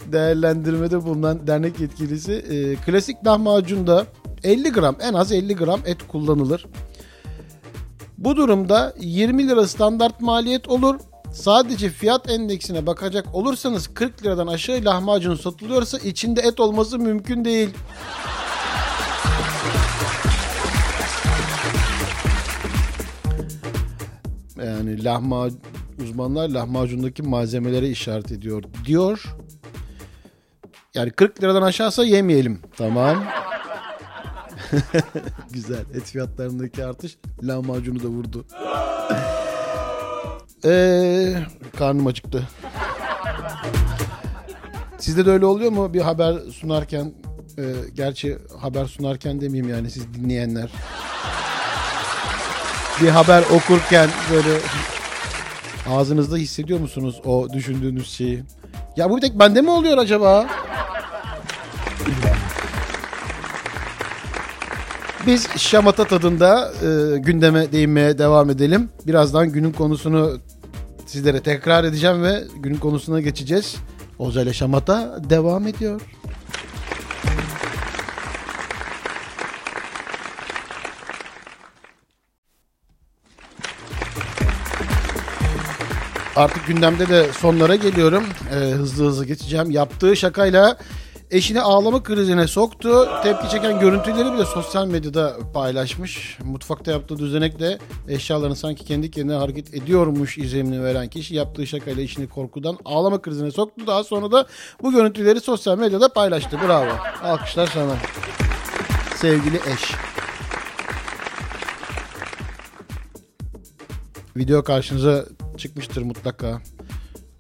değerlendirmede 0.07 1.05
bulunan 1.05 1.47
dernek 1.47 1.81
yetkilisi 1.81 2.33
e, 2.33 2.75
klasik 2.77 3.27
lahmacunda 3.27 4.07
50 4.45 4.73
gram 4.73 4.97
en 5.01 5.15
az 5.15 5.33
50 5.33 5.57
gram 5.57 5.81
et 5.87 6.09
kullanılır. 6.09 6.67
Bu 8.19 8.37
durumda 8.37 8.95
20 9.01 9.49
lira 9.49 9.69
standart 9.69 10.21
maliyet 10.21 10.69
olur. 10.69 11.01
Sadece 11.33 11.91
fiyat 11.91 12.31
endeksine 12.31 12.87
bakacak 12.87 13.35
olursanız 13.35 13.95
40 13.95 14.25
liradan 14.25 14.47
aşağı 14.47 14.85
lahmacun 14.85 15.35
satılıyorsa 15.35 15.99
içinde 15.99 16.41
et 16.41 16.61
olması 16.61 16.99
mümkün 16.99 17.45
değil. 17.45 17.71
Yani 24.67 25.05
lahma 25.05 25.49
uzmanlar 26.03 26.49
lahmacundaki 26.49 27.23
malzemelere 27.23 27.89
işaret 27.89 28.33
ediyor 28.33 28.65
diyor. 28.85 29.25
Yani 30.95 31.11
40 31.11 31.43
liradan 31.43 31.63
aşağısa 31.63 32.05
yemeyelim. 32.05 32.61
Tamam. 32.77 33.25
Güzel. 35.51 35.85
Et 35.95 36.05
fiyatlarındaki 36.05 36.85
artış 36.85 37.17
lahmacunu 37.43 38.03
da 38.03 38.09
vurdu. 38.09 38.47
Ee, 40.65 41.35
karnım 41.79 42.07
acıktı. 42.07 42.49
Sizde 44.99 45.27
de 45.27 45.31
öyle 45.31 45.47
oluyor 45.47 45.73
mu 45.73 45.95
bir 45.95 46.01
haber 46.01 46.39
sunarken? 46.53 47.15
e, 47.61 47.63
gerçi 47.95 48.39
haber 48.59 48.85
sunarken 48.85 49.41
demeyeyim 49.41 49.75
yani 49.75 49.91
siz 49.91 50.15
dinleyenler. 50.15 50.71
Bir 53.03 53.09
haber 53.09 53.43
okurken 53.43 54.11
böyle 54.33 54.59
ağzınızda 55.91 56.37
hissediyor 56.37 56.81
musunuz 56.81 57.21
o 57.25 57.49
düşündüğünüz 57.53 58.11
şeyi? 58.11 58.43
Ya 58.97 59.11
bu 59.11 59.17
bir 59.17 59.21
tek 59.21 59.39
bende 59.39 59.61
mi 59.61 59.71
oluyor 59.71 59.99
acaba? 59.99 60.47
Biz 65.27 65.49
şamata 65.57 66.05
tadında 66.05 66.73
e, 66.83 67.19
gündeme 67.19 67.73
değinmeye 67.73 68.19
devam 68.19 68.51
edelim. 68.51 68.91
Birazdan 69.07 69.53
günün 69.53 69.73
konusunu 69.73 70.39
sizlere 71.07 71.41
tekrar 71.41 71.85
edeceğim 71.85 72.23
ve 72.23 72.45
günün 72.57 72.79
konusuna 72.79 73.21
geçeceğiz. 73.21 73.77
İle 74.21 74.53
şamata 74.53 75.21
devam 75.31 75.67
ediyor. 75.67 76.01
Artık 86.37 86.67
gündemde 86.67 87.09
de 87.09 87.33
sonlara 87.33 87.77
geliyorum. 87.77 88.25
Ee, 88.55 88.55
hızlı 88.55 89.07
hızlı 89.07 89.25
geçeceğim. 89.27 89.71
Yaptığı 89.71 90.17
şakayla 90.17 90.77
eşini 91.31 91.61
ağlama 91.61 92.03
krizine 92.03 92.47
soktu. 92.47 93.09
Tepki 93.23 93.49
çeken 93.51 93.81
görüntüleri 93.81 94.33
bile 94.33 94.45
sosyal 94.45 94.87
medyada 94.87 95.37
paylaşmış. 95.55 96.39
Mutfakta 96.45 96.91
yaptığı 96.91 97.19
düzenekle 97.19 97.79
eşyalarını 98.09 98.57
sanki 98.57 98.85
kendi 98.85 99.11
kendine 99.11 99.37
hareket 99.37 99.75
ediyormuş 99.75 100.39
izlenimini 100.39 100.85
veren 100.85 101.09
kişi 101.09 101.35
yaptığı 101.35 101.67
şakayla 101.67 102.03
eşini 102.03 102.29
korkudan 102.29 102.79
ağlama 102.85 103.23
krizine 103.23 103.51
soktu. 103.51 103.87
Daha 103.87 104.05
sonra 104.05 104.33
da 104.33 104.47
bu 104.83 104.93
görüntüleri 104.93 105.41
sosyal 105.41 105.79
medyada 105.79 106.13
paylaştı. 106.13 106.59
Bravo. 106.69 106.93
Alkışlar 107.23 107.67
sana. 107.67 107.97
Sevgili 109.17 109.57
eş. 109.57 109.95
Video 114.37 114.65
karşınıza 114.65 115.25
çıkmıştır 115.61 116.03
mutlaka. 116.03 116.63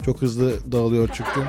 Çok 0.05 0.23
hızlı 0.23 0.73
dağılıyor 0.73 1.09
çünkü. 1.13 1.41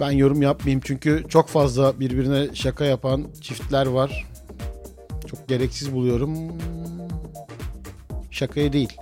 Ben 0.00 0.10
yorum 0.10 0.42
yapmayayım 0.42 0.80
çünkü 0.84 1.24
çok 1.28 1.48
fazla 1.48 2.00
birbirine 2.00 2.54
şaka 2.54 2.84
yapan 2.84 3.26
çiftler 3.40 3.86
var. 3.86 4.26
Çok 5.26 5.48
gereksiz 5.48 5.92
buluyorum. 5.92 6.30
Şakayı 8.30 8.72
değil. 8.72 8.96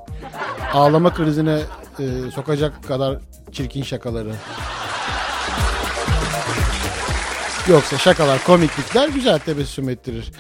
Ağlama 0.73 1.15
krizine 1.15 1.61
e, 1.99 2.31
sokacak 2.35 2.85
kadar 2.89 3.19
çirkin 3.53 3.83
şakaları. 3.83 4.35
Yoksa 7.69 7.99
şakalar, 7.99 8.45
komiklikler 8.45 9.09
güzel 9.09 9.39
tebessüm 9.39 9.89
ettirir. 9.89 10.33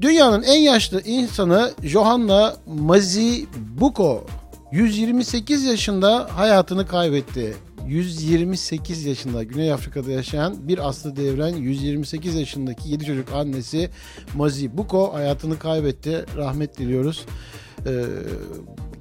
Dünyanın 0.00 0.42
en 0.42 0.58
yaşlı 0.58 1.02
insanı 1.02 1.72
Johanna 1.82 2.56
Mazibuko 2.66 4.26
128 4.72 5.64
yaşında 5.64 6.28
hayatını 6.34 6.86
kaybetti. 6.86 7.56
128 7.86 9.04
yaşında 9.04 9.42
Güney 9.42 9.72
Afrika'da 9.72 10.10
yaşayan 10.10 10.68
bir 10.68 10.88
aslı 10.88 11.16
devren 11.16 11.56
128 11.56 12.34
yaşındaki 12.34 12.88
7 12.88 13.04
çocuk 13.04 13.32
annesi 13.32 13.90
Mazibuko 14.36 15.14
hayatını 15.14 15.58
kaybetti. 15.58 16.24
Rahmet 16.36 16.78
diliyoruz. 16.78 17.24
Ee, 17.86 18.04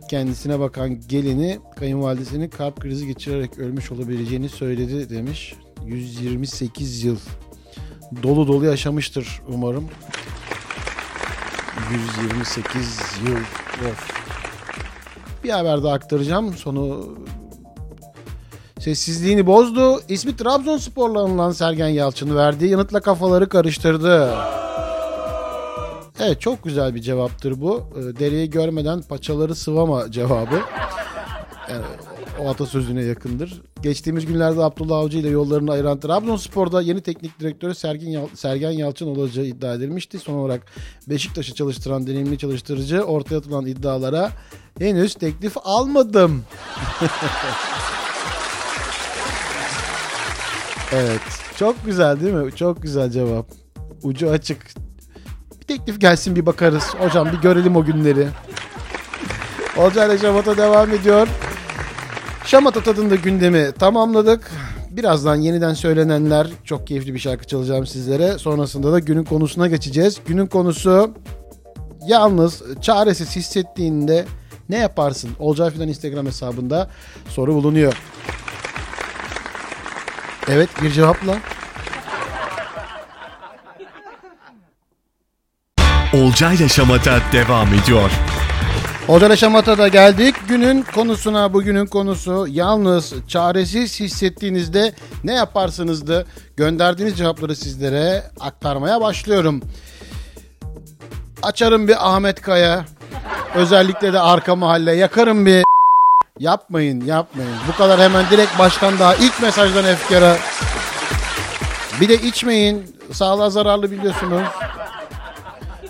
kendisine 0.10 0.60
bakan 0.60 1.00
gelini 1.08 1.60
kayınvalidesinin 1.80 2.50
kalp 2.50 2.82
krizi 2.82 3.08
geçirerek 3.08 3.60
ölmüş 3.60 3.92
olabileceğini 3.92 4.50
söyledi 4.50 5.10
demiş. 5.10 5.54
128 5.86 7.04
yıl. 7.04 7.18
Dolu 8.24 8.48
dolu 8.48 8.66
yaşamıştır 8.66 9.42
umarım. 9.48 9.90
128 11.92 13.00
yıl. 13.28 13.36
Of. 13.90 14.12
Bir 15.44 15.50
haber 15.50 15.84
daha 15.84 15.94
aktaracağım. 15.94 16.54
Sonu 16.54 17.06
sessizliğini 18.80 19.48
bozdu. 19.48 20.02
İsmi 20.10 20.38
Trabzonspor'la 20.38 21.22
anılan 21.24 21.52
Sergen 21.52 21.88
Yalçın 21.88 22.36
verdiği 22.36 22.72
yanıtla 22.72 23.00
kafaları 23.00 23.50
karıştırdı. 23.50 24.34
Evet 26.20 26.42
çok 26.42 26.64
güzel 26.64 26.96
bir 26.96 27.02
cevaptır 27.02 27.62
bu. 27.62 27.84
Ee, 27.96 28.20
Dereyi 28.20 28.50
görmeden 28.50 29.02
paçaları 29.02 29.56
sıvama 29.56 30.12
cevabı. 30.12 30.60
Yani 31.70 31.86
o 32.40 32.50
atasözüne 32.50 33.04
yakındır. 33.04 33.62
Geçtiğimiz 33.82 34.26
günlerde 34.26 34.64
Abdullah 34.64 34.98
Avcı 34.98 35.18
ile 35.18 35.30
yollarını 35.30 35.72
ayıran 35.72 36.00
Trabzonspor'da 36.00 36.82
yeni 36.82 37.02
teknik 37.02 37.40
direktörü 37.40 37.76
Sergen, 37.76 38.08
Yal- 38.10 38.28
Sergen 38.36 38.72
Yalçın 38.72 39.08
olacağı 39.08 39.46
iddia 39.46 39.74
edilmişti. 39.74 40.20
Son 40.20 40.34
olarak 40.34 40.62
Beşiktaş'ı 41.10 41.54
çalıştıran 41.54 42.08
deneyimli 42.08 42.38
çalıştırıcı 42.38 43.02
ortaya 43.04 43.38
atılan 43.38 43.66
iddialara 43.66 44.32
henüz 44.80 45.14
teklif 45.14 45.54
almadım. 45.64 46.44
evet. 50.92 51.22
Çok 51.58 51.86
güzel 51.86 52.20
değil 52.22 52.34
mi? 52.34 52.52
Çok 52.56 52.82
güzel 52.82 53.12
cevap. 53.12 53.46
Ucu 54.04 54.30
açık. 54.30 54.68
Bir 55.62 55.66
teklif 55.66 56.02
gelsin 56.02 56.36
bir 56.36 56.46
bakarız. 56.46 56.84
Hocam 57.00 57.32
bir 57.32 57.38
görelim 57.38 57.76
o 57.76 57.86
günleri. 57.86 58.28
Olcayla 59.78 60.18
Şamata 60.18 60.58
devam 60.58 60.94
ediyor. 60.94 61.28
Şamata 62.48 62.84
tadında 62.84 63.16
gündemi 63.16 63.72
tamamladık. 63.80 64.52
Birazdan 64.90 65.36
yeniden 65.36 65.74
söylenenler 65.74 66.48
çok 66.64 66.88
keyifli 66.88 67.14
bir 67.14 67.20
şarkı 67.20 67.48
çalacağım 67.48 67.88
sizlere. 67.88 68.38
Sonrasında 68.38 68.92
da 68.92 69.00
günün 69.00 69.24
konusuna 69.24 69.68
geçeceğiz. 69.68 70.20
Günün 70.28 70.48
konusu 70.48 71.14
yalnız 72.08 72.64
çaresiz 72.82 73.36
hissettiğinde 73.36 74.26
ne 74.70 74.78
yaparsın? 74.78 75.30
Olcay 75.40 75.72
Fidan 75.72 75.88
Instagram 75.88 76.26
hesabında 76.26 76.90
soru 77.30 77.54
bulunuyor. 77.54 77.94
Evet 80.48 80.70
bir 80.82 80.92
cevapla. 80.92 81.38
Olcayla 86.14 86.68
Şamata 86.68 87.22
devam 87.34 87.74
ediyor. 87.74 88.12
Olcay 89.08 89.38
Şamat'a 89.38 89.78
da 89.78 89.88
geldik. 89.88 90.36
Günün 90.48 90.86
konusuna 90.96 91.54
bugünün 91.54 91.86
konusu 91.86 92.48
yalnız 92.50 93.14
çaresiz 93.28 94.00
hissettiğinizde 94.00 94.94
ne 95.24 95.34
yaparsınızdı? 95.34 96.26
Gönderdiğiniz 96.58 97.18
cevapları 97.18 97.56
sizlere 97.56 98.24
aktarmaya 98.40 99.02
başlıyorum. 99.02 99.62
Açarım 101.44 101.88
bir 101.88 102.10
Ahmet 102.10 102.42
Kaya. 102.42 102.86
Özellikle 103.56 104.14
de 104.14 104.20
arka 104.20 104.56
mahalle 104.56 104.96
yakarım 104.96 105.46
bir 105.46 105.64
Yapmayın 106.40 107.02
yapmayın. 107.02 107.56
Bu 107.68 107.78
kadar 107.78 108.00
hemen 108.00 108.26
direkt 108.32 108.60
baştan 108.60 109.00
daha 109.00 109.16
ilk 109.16 109.42
mesajdan 109.42 109.86
efkara. 109.86 110.38
Bir 112.02 112.10
de 112.10 112.16
içmeyin. 112.16 112.96
Sağlığa 113.12 113.50
zararlı 113.50 113.92
biliyorsunuz. 113.92 114.42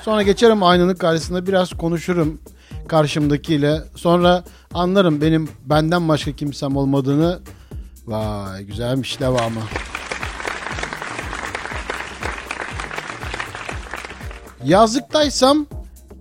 Sonra 0.01 0.21
geçerim 0.21 0.63
aynanın 0.63 0.95
karşısında 0.95 1.47
biraz 1.47 1.73
konuşurum 1.73 2.39
karşımdakiyle. 2.87 3.81
Sonra 3.95 4.43
anlarım 4.73 5.21
benim 5.21 5.49
benden 5.65 6.07
başka 6.07 6.31
kimsem 6.31 6.77
olmadığını. 6.77 7.39
Vay 8.07 8.63
güzelmiş 8.63 9.19
devamı. 9.19 9.61
Yazlıktaysam 14.63 15.65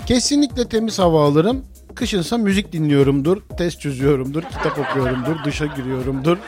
kesinlikle 0.07 0.69
temiz 0.69 0.99
hava 0.99 1.27
alırım. 1.27 1.65
Kışınsa 1.95 2.39
müzik 2.39 2.73
dinliyorumdur, 2.73 3.43
test 3.59 3.81
çözüyorumdur, 3.81 4.43
kitap 4.43 4.79
okuyorumdur, 4.79 5.45
dışa 5.45 5.67
giriyorumdur. 5.67 6.39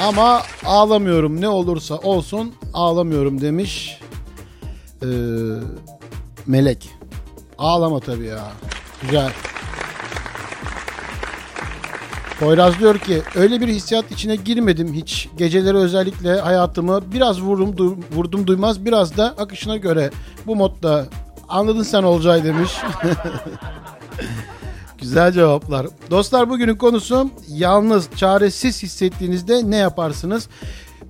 Ama 0.00 0.42
ağlamıyorum 0.64 1.40
ne 1.40 1.48
olursa 1.48 1.96
olsun 1.96 2.54
ağlamıyorum 2.74 3.40
demiş 3.40 3.98
ee, 5.02 5.06
Melek. 6.46 6.90
Ağlama 7.58 8.00
tabii 8.00 8.26
ya. 8.26 8.52
Güzel. 9.02 9.32
Poyraz 12.40 12.78
diyor 12.78 12.98
ki 12.98 13.22
öyle 13.34 13.60
bir 13.60 13.68
hissiyat 13.68 14.10
içine 14.10 14.36
girmedim 14.36 14.94
hiç. 14.94 15.28
Geceleri 15.36 15.76
özellikle 15.76 16.40
hayatımı 16.40 17.12
biraz 17.12 17.42
vurdum, 17.42 17.70
du- 17.70 17.96
vurdum 18.12 18.46
duymaz 18.46 18.84
biraz 18.84 19.16
da 19.16 19.26
akışına 19.26 19.76
göre 19.76 20.10
bu 20.46 20.56
modda 20.56 21.06
anladın 21.48 21.82
sen 21.82 22.02
Olcay 22.02 22.44
demiş. 22.44 22.72
Güzel 24.98 25.32
cevaplar. 25.32 25.86
Dostlar 26.10 26.50
bugünün 26.50 26.76
konusu 26.76 27.30
yalnız, 27.48 28.08
çaresiz 28.16 28.82
hissettiğinizde 28.82 29.70
ne 29.70 29.76
yaparsınız? 29.76 30.48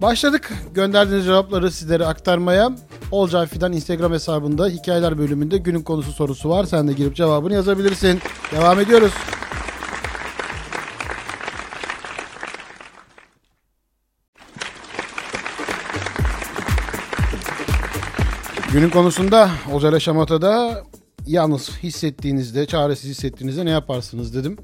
Başladık 0.02 0.52
gönderdiğiniz 0.74 1.24
cevapları 1.24 1.70
sizlere 1.70 2.06
aktarmaya. 2.06 2.70
Olcay 3.10 3.46
Instagram 3.72 4.12
hesabında 4.12 4.68
hikayeler 4.68 5.18
bölümünde 5.18 5.56
günün 5.58 5.82
konusu 5.82 6.12
sorusu 6.12 6.50
var. 6.50 6.64
Sen 6.64 6.88
de 6.88 6.92
girip 6.92 7.16
cevabını 7.16 7.54
yazabilirsin. 7.54 8.20
Devam 8.52 8.80
ediyoruz. 8.80 9.12
Günün 18.72 18.90
konusunda 18.90 19.50
Olcay 19.72 20.00
Şamata'da 20.00 20.82
yalnız 21.26 21.78
hissettiğinizde, 21.82 22.66
çaresiz 22.66 23.10
hissettiğinizde 23.10 23.64
ne 23.64 23.70
yaparsınız 23.70 24.34
dedim. 24.34 24.56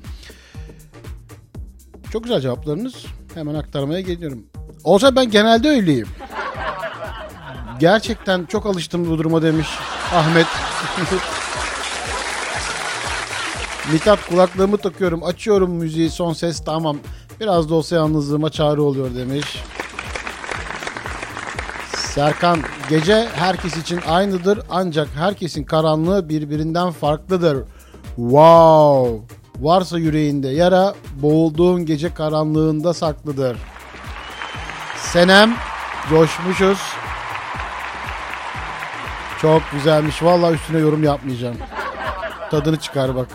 Çok 2.13 2.25
güzel 2.25 2.41
cevaplarınız. 2.41 2.95
Hemen 3.35 3.55
aktarmaya 3.55 4.01
geliyorum. 4.01 4.47
Olcay 4.85 5.17
ben 5.17 5.31
genelde 5.31 5.69
öyleyim. 5.69 6.09
Gerçekten 7.79 8.45
çok 8.47 8.67
alıştım 8.67 9.11
bu 9.11 9.19
duruma 9.19 9.43
demiş 9.43 9.69
Ahmet. 10.15 10.47
Mithat 13.93 14.29
kulaklığımı 14.29 14.77
takıyorum, 14.77 15.25
açıyorum 15.25 15.71
müziği, 15.71 16.11
son 16.11 16.33
ses 16.33 16.65
tamam. 16.65 16.97
Biraz 17.41 17.71
da 17.71 17.75
olsa 17.75 17.97
yalnızlığıma 17.97 18.51
çare 18.51 18.81
oluyor 18.81 19.15
demiş. 19.15 19.63
Serkan 21.97 22.59
gece 22.91 23.29
herkes 23.35 23.77
için 23.77 24.01
aynıdır 24.09 24.61
ancak 24.71 25.09
herkesin 25.17 25.65
karanlığı 25.65 26.29
birbirinden 26.29 26.91
farklıdır. 26.91 27.65
Wow! 28.17 29.35
Varsa 29.59 29.99
yüreğinde 29.99 30.49
yara 30.49 30.95
boğulduğun 31.23 31.87
gece 31.87 32.15
karanlığında 32.15 32.95
saklıdır. 32.95 33.57
Senem 34.97 35.55
coşmuşuz. 36.11 36.79
Çok 39.45 39.63
güzelmiş. 39.73 40.23
Vallahi 40.23 40.55
üstüne 40.55 40.79
yorum 40.79 41.05
yapmayacağım. 41.05 41.57
Tadını 42.51 42.77
çıkar 42.77 43.17
bak. 43.17 43.29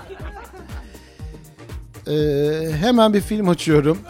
Ee, 2.08 2.72
hemen 2.80 3.14
bir 3.14 3.22
film 3.22 3.50
açıyorum. 3.50 3.98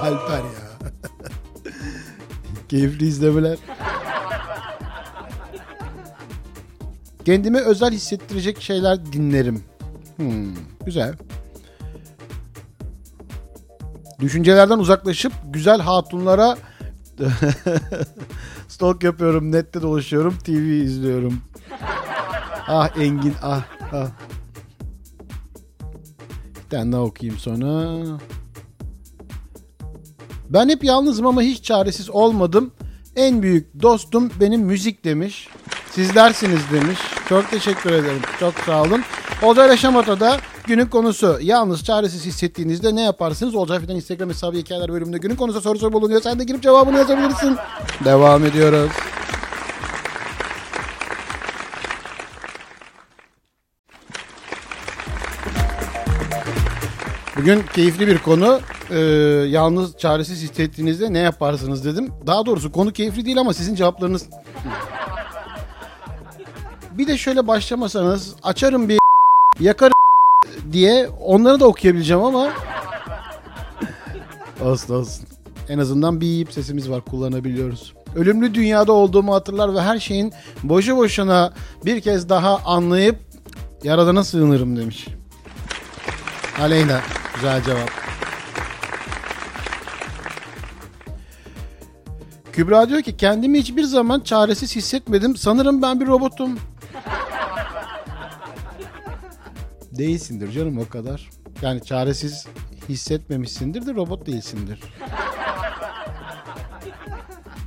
Alper 0.00 0.38
ya. 0.38 0.90
Keyifli 2.68 3.06
izlemeler. 3.06 3.58
Kendime 7.24 7.60
özel 7.60 7.90
hissettirecek 7.90 8.62
şeyler 8.62 9.12
dinlerim. 9.12 9.64
Hmm, 10.16 10.54
güzel. 10.84 11.14
Düşüncelerden 14.20 14.78
uzaklaşıp 14.78 15.32
güzel 15.52 15.80
hatunlara 15.80 16.56
stalk 18.80 19.02
yapıyorum, 19.02 19.52
nette 19.52 19.82
dolaşıyorum, 19.82 20.38
TV 20.38 20.50
izliyorum. 20.50 21.40
Ah 22.68 22.98
Engin, 22.98 23.34
ah, 23.42 23.62
ah. 23.92 24.08
Bir 26.64 26.70
tane 26.70 26.92
daha 26.92 27.00
okuyayım 27.00 27.40
sonra. 27.40 27.98
Ben 30.50 30.68
hep 30.68 30.84
yalnızım 30.84 31.26
ama 31.26 31.42
hiç 31.42 31.64
çaresiz 31.64 32.10
olmadım. 32.10 32.72
En 33.16 33.42
büyük 33.42 33.82
dostum 33.82 34.30
benim 34.40 34.60
müzik 34.60 35.04
demiş. 35.04 35.48
Sizlersiniz 35.90 36.60
demiş. 36.72 36.98
Çok 37.28 37.50
teşekkür 37.50 37.90
ederim. 37.90 38.22
Çok 38.40 38.54
sağ 38.54 38.82
olun. 38.82 39.02
Olcay 39.42 39.76
Şamata'da 39.76 40.38
günün 40.66 40.86
konusu 40.86 41.38
yalnız 41.42 41.84
çaresiz 41.84 42.26
hissettiğinizde 42.26 42.94
ne 42.94 43.00
yaparsınız? 43.00 43.54
Olcay 43.54 43.80
Fidan 43.80 43.96
Instagram 43.96 44.28
hesabı 44.28 44.56
hikayeler 44.56 44.92
bölümünde 44.92 45.18
günün 45.18 45.36
konusu 45.36 45.60
soru 45.60 45.78
soru 45.78 45.92
bulunuyor. 45.92 46.20
Sen 46.20 46.38
de 46.38 46.44
girip 46.44 46.62
cevabını 46.62 46.98
yazabilirsin. 46.98 47.56
Devam 48.04 48.44
ediyoruz. 48.44 48.90
Bugün 57.36 57.62
keyifli 57.74 58.06
bir 58.06 58.18
konu. 58.18 58.60
Ee, 58.90 58.98
yalnız 59.48 59.98
çaresiz 59.98 60.42
hissettiğinizde 60.42 61.12
ne 61.12 61.18
yaparsınız 61.18 61.84
dedim. 61.84 62.12
Daha 62.26 62.46
doğrusu 62.46 62.72
konu 62.72 62.92
keyifli 62.92 63.24
değil 63.24 63.38
ama 63.38 63.54
sizin 63.54 63.74
cevaplarınız... 63.74 64.26
Bir 66.90 67.06
de 67.06 67.18
şöyle 67.18 67.46
başlamasanız 67.46 68.34
açarım 68.42 68.88
bir 68.88 68.98
yakarım 69.60 69.99
diye 70.72 71.08
onları 71.20 71.60
da 71.60 71.66
okuyabileceğim 71.66 72.22
ama... 72.22 72.48
olsun 74.64 74.94
olsun. 74.94 75.26
En 75.68 75.78
azından 75.78 76.20
bir 76.20 76.26
yiyip 76.26 76.52
sesimiz 76.52 76.90
var 76.90 77.00
kullanabiliyoruz. 77.00 77.94
Ölümlü 78.14 78.54
dünyada 78.54 78.92
olduğumu 78.92 79.34
hatırlar 79.34 79.74
ve 79.74 79.80
her 79.80 79.98
şeyin 79.98 80.32
boşu 80.62 80.96
boşuna 80.96 81.52
bir 81.84 82.00
kez 82.00 82.28
daha 82.28 82.58
anlayıp 82.64 83.30
Yaradana 83.84 84.24
sığınırım 84.24 84.76
demiş. 84.76 85.08
Aleyna. 86.60 87.00
Güzel 87.34 87.62
cevap. 87.62 87.90
Kübra 92.52 92.88
diyor 92.88 93.02
ki 93.02 93.16
kendimi 93.16 93.58
hiçbir 93.58 93.82
zaman 93.82 94.20
çaresiz 94.20 94.76
hissetmedim. 94.76 95.36
Sanırım 95.36 95.82
ben 95.82 96.00
bir 96.00 96.06
robotum. 96.06 96.58
Değilsindir 100.00 100.52
canım 100.52 100.78
o 100.78 100.88
kadar. 100.88 101.30
Yani 101.62 101.84
çaresiz 101.84 102.46
hissetmemişsindir 102.88 103.86
de 103.86 103.94
robot 103.94 104.26
değilsindir. 104.26 104.80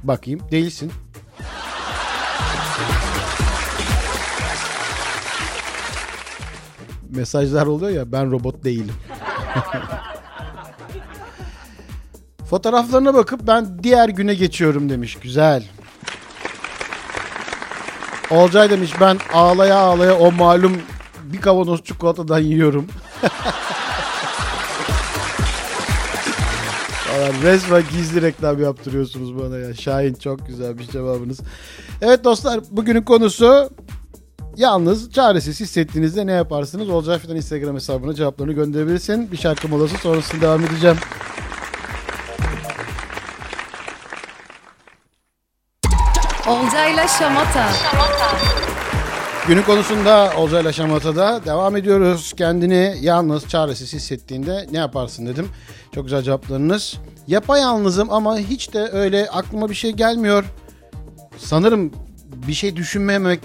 Bakayım 0.04 0.40
değilsin. 0.52 0.92
Mesajlar 7.10 7.66
oluyor 7.66 7.92
ya 7.92 8.12
ben 8.12 8.32
robot 8.32 8.64
değilim. 8.64 8.96
Fotoğraflarına 12.50 13.14
bakıp 13.14 13.48
ben 13.48 13.84
diğer 13.84 14.10
güne 14.10 14.34
geçiyorum 14.34 14.90
demiş. 14.90 15.16
Güzel. 15.16 15.66
Olcay 18.32 18.70
demiş 18.70 18.92
ben 19.02 19.20
ağlaya 19.34 19.78
ağlaya 19.78 20.18
o 20.18 20.32
malum 20.32 20.82
bir 21.34 21.42
kavanoz 21.42 21.84
çikolatadan 21.84 22.40
yiyorum. 22.40 22.88
Falan 27.14 27.42
resmen 27.44 27.84
gizli 27.92 28.22
reklam 28.22 28.62
yaptırıyorsunuz 28.62 29.40
bana 29.40 29.58
ya. 29.58 29.74
Şahin 29.74 30.14
çok 30.14 30.48
güzel 30.48 30.78
bir 30.78 30.84
cevabınız. 30.84 31.40
Evet 32.02 32.24
dostlar 32.24 32.60
bugünün 32.72 33.02
konusu 33.02 33.70
Yalnız 34.58 35.12
çaresiz 35.12 35.60
hissettiğinizde 35.60 36.28
ne 36.28 36.32
yaparsınız? 36.32 36.90
Olcay 36.90 37.20
Fidan 37.20 37.36
Instagram 37.36 37.76
hesabına 37.76 38.14
cevaplarını 38.14 38.54
gönderebilirsin. 38.54 39.32
Bir 39.32 39.38
şarkı 39.38 39.68
molası 39.68 39.98
sonrasında 39.98 40.42
devam 40.42 40.64
edeceğim. 40.64 40.98
Olcayla 46.48 47.08
Şamata. 47.08 47.70
Günün 49.48 49.62
konusunda 49.62 50.34
Olcayla 50.38 50.72
Şamata'da 50.72 51.46
devam 51.46 51.78
ediyoruz. 51.78 52.34
Kendini 52.38 52.96
yalnız, 53.02 53.48
çaresiz 53.48 53.94
hissettiğinde 53.94 54.68
ne 54.72 54.78
yaparsın 54.78 55.26
dedim. 55.26 55.50
Çok 55.96 56.04
güzel 56.04 56.22
cevaplarınız. 56.22 56.98
Yapayalnızım 57.28 58.12
ama 58.12 58.38
hiç 58.38 58.74
de 58.74 58.90
öyle 58.92 59.30
aklıma 59.30 59.70
bir 59.70 59.76
şey 59.76 59.92
gelmiyor. 59.92 60.46
Sanırım 61.38 61.92
bir 62.48 62.54
şey 62.54 62.76
düşünmemek. 62.76 63.40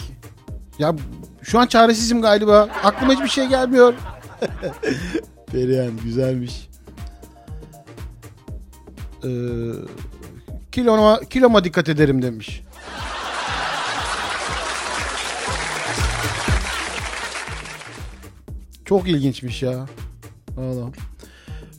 Ya 0.79 0.95
şu 1.43 1.59
an 1.59 1.67
çaresizim 1.67 2.23
galiba. 2.23 2.69
Aklıma 2.85 3.13
hiçbir 3.13 3.29
şey 3.29 3.47
gelmiyor. 3.47 3.95
Perihan 5.53 5.97
güzelmiş. 6.05 6.69
Ee, 9.25 9.29
kiloma, 10.73 11.21
kiloma 11.21 11.65
dikkat 11.65 11.89
ederim 11.89 12.23
demiş. 12.23 12.63
Çok 18.89 19.09
ilginçmiş 19.09 19.63
ya. 19.63 19.87
Valla. 20.57 20.91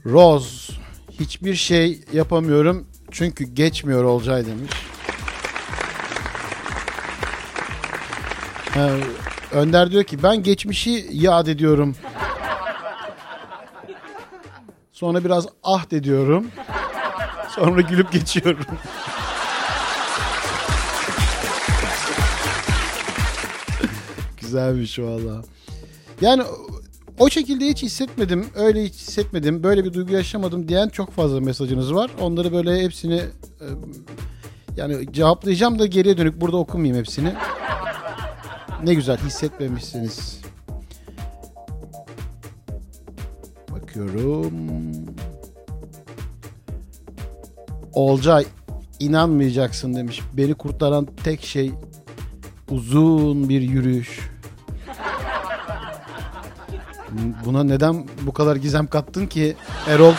Rose. 0.05 0.73
Hiçbir 1.19 1.55
şey 1.55 2.01
yapamıyorum 2.13 2.87
çünkü 3.11 3.43
geçmiyor 3.43 4.03
Olcay 4.03 4.45
demiş. 4.45 4.71
Ha, 8.73 8.89
Önder 9.51 9.91
diyor 9.91 10.03
ki 10.03 10.23
ben 10.23 10.43
geçmişi 10.43 11.07
yad 11.11 11.47
ediyorum. 11.47 11.95
Sonra 14.91 15.25
biraz 15.25 15.47
ah 15.63 15.91
de 15.91 16.03
diyorum. 16.03 16.47
Sonra 17.55 17.81
gülüp 17.81 18.11
geçiyorum. 18.11 18.65
Güzelmiş 24.41 24.99
valla. 24.99 25.41
Yani 26.21 26.43
o 27.19 27.29
şekilde 27.29 27.67
hiç 27.67 27.83
hissetmedim, 27.83 28.45
öyle 28.55 28.83
hiç 28.83 28.93
hissetmedim, 28.93 29.63
böyle 29.63 29.85
bir 29.85 29.93
duygu 29.93 30.13
yaşamadım 30.13 30.67
diyen 30.67 30.89
çok 30.89 31.11
fazla 31.11 31.39
mesajınız 31.39 31.93
var. 31.93 32.11
Onları 32.21 32.53
böyle 32.53 32.83
hepsini 32.83 33.15
e, 33.15 33.67
yani 34.77 35.13
cevaplayacağım 35.13 35.79
da 35.79 35.85
geriye 35.85 36.17
dönük 36.17 36.41
burada 36.41 36.57
okumayayım 36.57 36.97
hepsini. 36.97 37.33
Ne 38.83 38.93
güzel 38.93 39.17
hissetmemişsiniz. 39.17 40.41
Bakıyorum. 43.71 44.53
Olcay 47.93 48.45
inanmayacaksın 48.99 49.95
demiş. 49.95 50.21
Beni 50.33 50.53
kurtaran 50.53 51.07
tek 51.23 51.45
şey 51.45 51.71
uzun 52.69 53.49
bir 53.49 53.61
yürüyüş. 53.61 54.29
Buna 57.45 57.63
neden 57.63 58.07
bu 58.21 58.33
kadar 58.33 58.55
gizem 58.55 58.87
kattın 58.87 59.27
ki 59.27 59.55
Erol? 59.87 60.13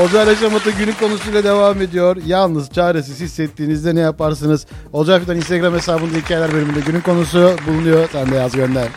Olcay 0.00 0.26
Yaşamatı 0.28 0.70
günün 0.70 0.92
konusuyla 0.92 1.44
devam 1.44 1.82
ediyor. 1.82 2.16
Yalnız 2.26 2.70
çaresiz 2.70 3.20
hissettiğinizde 3.20 3.94
ne 3.94 4.00
yaparsınız? 4.00 4.66
Olcay 4.92 5.20
Fidan 5.20 5.36
Instagram 5.36 5.74
hesabında 5.74 6.18
hikayeler 6.18 6.52
bölümünde 6.52 6.80
günün 6.80 7.00
konusu 7.00 7.56
bulunuyor. 7.66 8.08
Sen 8.12 8.30
de 8.30 8.34
yaz 8.34 8.52
gönder. 8.52 8.88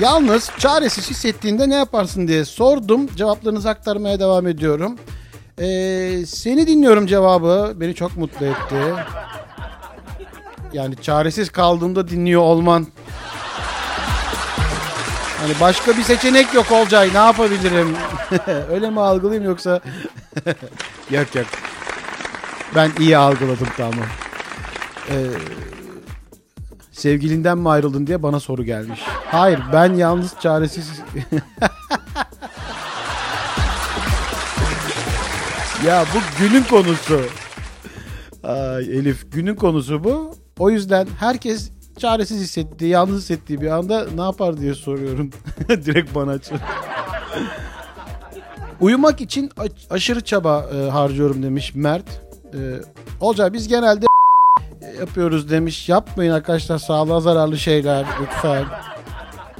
Yalnız 0.00 0.50
çaresiz 0.58 1.10
hissettiğinde 1.10 1.68
ne 1.68 1.74
yaparsın 1.74 2.28
diye 2.28 2.44
sordum. 2.44 3.06
Cevaplarınızı 3.16 3.70
aktarmaya 3.70 4.20
devam 4.20 4.46
ediyorum. 4.46 4.98
Ee, 5.62 6.26
seni 6.26 6.66
dinliyorum 6.66 7.06
cevabı. 7.06 7.72
Beni 7.76 7.94
çok 7.94 8.16
mutlu 8.16 8.46
etti. 8.46 8.94
Yani 10.72 10.96
çaresiz 10.96 11.50
kaldığımda 11.50 12.08
dinliyor 12.08 12.42
olman. 12.42 12.86
Hani 15.40 15.52
başka 15.60 15.96
bir 15.96 16.02
seçenek 16.02 16.54
yok 16.54 16.72
Olcay. 16.72 17.10
Ne 17.14 17.18
yapabilirim? 17.18 17.96
Öyle 18.70 18.90
mi 18.90 19.00
algılayayım 19.00 19.50
yoksa? 19.50 19.80
yok 21.10 21.34
yok. 21.34 21.46
Ben 22.74 22.90
iyi 23.00 23.16
algıladım 23.16 23.68
tamam. 23.76 24.06
Ee, 25.10 25.14
sevgilinden 26.92 27.58
mi 27.58 27.70
ayrıldın 27.70 28.06
diye 28.06 28.22
bana 28.22 28.40
soru 28.40 28.64
gelmiş. 28.64 29.00
Hayır 29.26 29.60
ben 29.72 29.94
yalnız 29.94 30.34
çaresiz... 30.40 30.90
ya 35.86 36.04
bu 36.14 36.18
günün 36.38 36.62
konusu. 36.62 37.20
Ay 38.44 38.84
Elif 38.84 39.32
günün 39.32 39.54
konusu 39.54 40.04
bu. 40.04 40.34
O 40.58 40.70
yüzden 40.70 41.08
herkes 41.18 41.70
çaresiz 41.98 42.40
hissettiği, 42.40 42.90
yalnız 42.90 43.20
hissettiği 43.22 43.60
bir 43.60 43.66
anda 43.66 44.06
ne 44.14 44.22
yapar 44.22 44.56
diye 44.60 44.74
soruyorum. 44.74 45.30
Direkt 45.68 46.14
bana 46.14 46.30
açın. 46.30 46.58
Uyumak 48.80 49.20
için 49.20 49.50
aşırı 49.90 50.20
çaba 50.20 50.70
e, 50.74 50.90
harcıyorum 50.90 51.42
demiş 51.42 51.74
Mert. 51.74 52.08
E, 52.54 52.58
Olcay 53.20 53.52
biz 53.52 53.68
genelde 53.68 54.06
yapıyoruz 55.00 55.50
demiş. 55.50 55.88
Yapmayın 55.88 56.32
arkadaşlar 56.32 56.78
sağlığa 56.78 57.20
zararlı 57.20 57.58
şeyler 57.58 58.06
lütfen. 58.22 58.64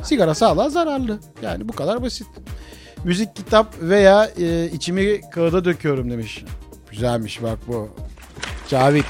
Sigara 0.02 0.35
sağlığa 0.35 0.70
zararlı. 0.70 1.18
Yani 1.42 1.68
bu 1.68 1.72
kadar 1.72 2.02
basit. 2.02 2.26
Müzik, 3.04 3.36
kitap 3.36 3.66
veya 3.80 4.30
e, 4.38 4.66
içimi 4.66 5.20
kağıda 5.30 5.64
döküyorum 5.64 6.10
demiş. 6.10 6.44
Güzelmiş 6.90 7.42
bak 7.42 7.58
bu. 7.68 7.88
Cavit. 8.68 9.06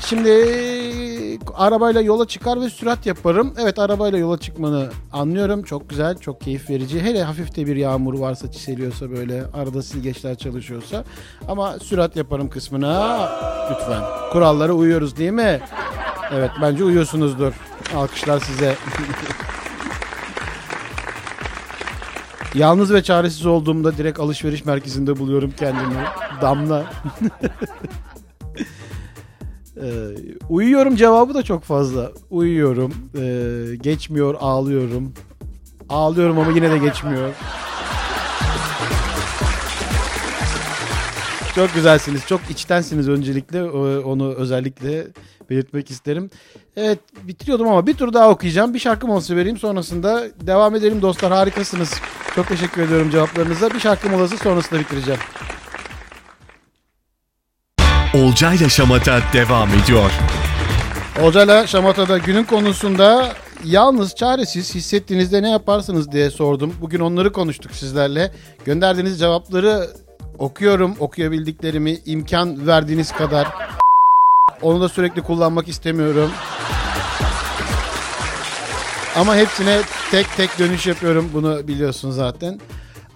Şimdi 0.00 0.30
arabayla 1.54 2.00
yola 2.00 2.26
çıkar 2.28 2.60
ve 2.60 2.70
sürat 2.70 3.06
yaparım. 3.06 3.54
Evet 3.58 3.78
arabayla 3.78 4.18
yola 4.18 4.38
çıkmanı 4.38 4.90
anlıyorum. 5.12 5.62
Çok 5.62 5.90
güzel, 5.90 6.18
çok 6.18 6.40
keyif 6.40 6.70
verici. 6.70 7.00
Hele 7.02 7.22
hafif 7.22 7.56
de 7.56 7.66
bir 7.66 7.76
yağmur 7.76 8.18
varsa, 8.18 8.52
çiseliyorsa 8.52 9.10
böyle 9.10 9.44
arada 9.54 9.82
silgeçler 9.82 10.34
çalışıyorsa. 10.34 11.04
Ama 11.48 11.78
sürat 11.78 12.16
yaparım 12.16 12.50
kısmına 12.50 13.28
lütfen. 13.70 14.02
Kurallara 14.32 14.72
uyuyoruz 14.72 15.16
değil 15.16 15.32
mi? 15.32 15.60
Evet 16.32 16.50
bence 16.62 16.84
uyuyorsunuzdur. 16.84 17.52
Alkışlar 17.96 18.40
size. 18.40 18.74
Yalnız 22.56 22.92
ve 22.92 23.02
çaresiz 23.02 23.46
olduğumda 23.46 23.96
direkt 23.96 24.20
alışveriş 24.20 24.64
merkezinde 24.64 25.18
buluyorum 25.18 25.52
kendimi. 25.58 25.94
Damla. 26.42 26.84
Ee, 29.82 29.88
uyuyorum 30.48 30.96
cevabı 30.96 31.34
da 31.34 31.42
çok 31.42 31.64
fazla. 31.64 32.12
Uyuyorum. 32.30 32.94
Ee, 33.18 33.76
geçmiyor 33.82 34.34
ağlıyorum. 34.40 35.12
Ağlıyorum 35.88 36.38
ama 36.38 36.50
yine 36.52 36.70
de 36.70 36.78
geçmiyor. 36.78 37.28
Çok 41.54 41.74
güzelsiniz. 41.74 42.26
Çok 42.26 42.40
içtensiniz 42.50 43.08
öncelikle. 43.08 43.62
O- 43.64 44.00
Onu 44.12 44.34
özellikle 44.34 45.06
belirtmek 45.50 45.90
isterim. 45.90 46.30
Evet 46.76 46.98
bitiriyordum 47.22 47.68
ama 47.68 47.86
bir 47.86 47.94
tur 47.94 48.12
daha 48.12 48.30
okuyacağım. 48.30 48.74
Bir 48.74 48.78
şarkı 48.78 49.06
molası 49.06 49.36
vereyim. 49.36 49.58
Sonrasında 49.58 50.24
devam 50.40 50.74
edelim 50.74 51.02
dostlar. 51.02 51.32
Harikasınız. 51.32 51.94
Çok 52.34 52.48
teşekkür 52.48 52.82
ediyorum 52.82 53.10
cevaplarınıza. 53.10 53.70
Bir 53.70 53.80
şarkı 53.80 54.10
molası 54.10 54.36
sonrasında 54.36 54.80
bitireceğim. 54.80 55.20
Olcayla 58.14 58.68
Şamata 58.68 59.20
devam 59.32 59.68
ediyor. 59.68 60.10
Olcayla 61.22 61.66
Şamata'da 61.66 62.18
günün 62.18 62.44
konusunda 62.44 63.32
yalnız 63.64 64.14
çaresiz 64.14 64.74
hissettiğinizde 64.74 65.42
ne 65.42 65.50
yaparsınız 65.50 66.12
diye 66.12 66.30
sordum. 66.30 66.74
Bugün 66.80 67.00
onları 67.00 67.32
konuştuk 67.32 67.72
sizlerle. 67.72 68.32
Gönderdiğiniz 68.64 69.18
cevapları 69.18 69.86
okuyorum. 70.38 70.96
Okuyabildiklerimi 70.98 71.98
imkan 72.06 72.66
verdiğiniz 72.66 73.12
kadar. 73.12 73.48
Onu 74.62 74.80
da 74.80 74.88
sürekli 74.88 75.22
kullanmak 75.22 75.68
istemiyorum. 75.68 76.30
Ama 79.16 79.36
hepsine 79.36 79.80
tek 80.10 80.36
tek 80.36 80.58
dönüş 80.58 80.86
yapıyorum. 80.86 81.30
Bunu 81.34 81.68
biliyorsun 81.68 82.10
zaten. 82.10 82.60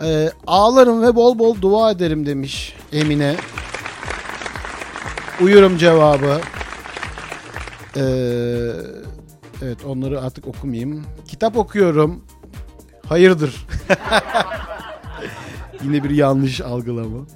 Ee, 0.02 0.30
ağlarım 0.46 1.02
ve 1.02 1.14
bol 1.14 1.38
bol 1.38 1.60
dua 1.60 1.90
ederim 1.90 2.26
demiş 2.26 2.74
Emine. 2.92 3.36
Uyurum 5.40 5.78
cevabı. 5.78 6.40
Ee, 7.96 8.02
evet 9.62 9.84
onları 9.86 10.20
artık 10.20 10.46
okumayayım. 10.46 11.04
Kitap 11.28 11.56
okuyorum. 11.56 12.24
Hayırdır? 13.08 13.54
Yine 15.84 16.04
bir 16.04 16.10
yanlış 16.10 16.60
algılama. 16.60 17.26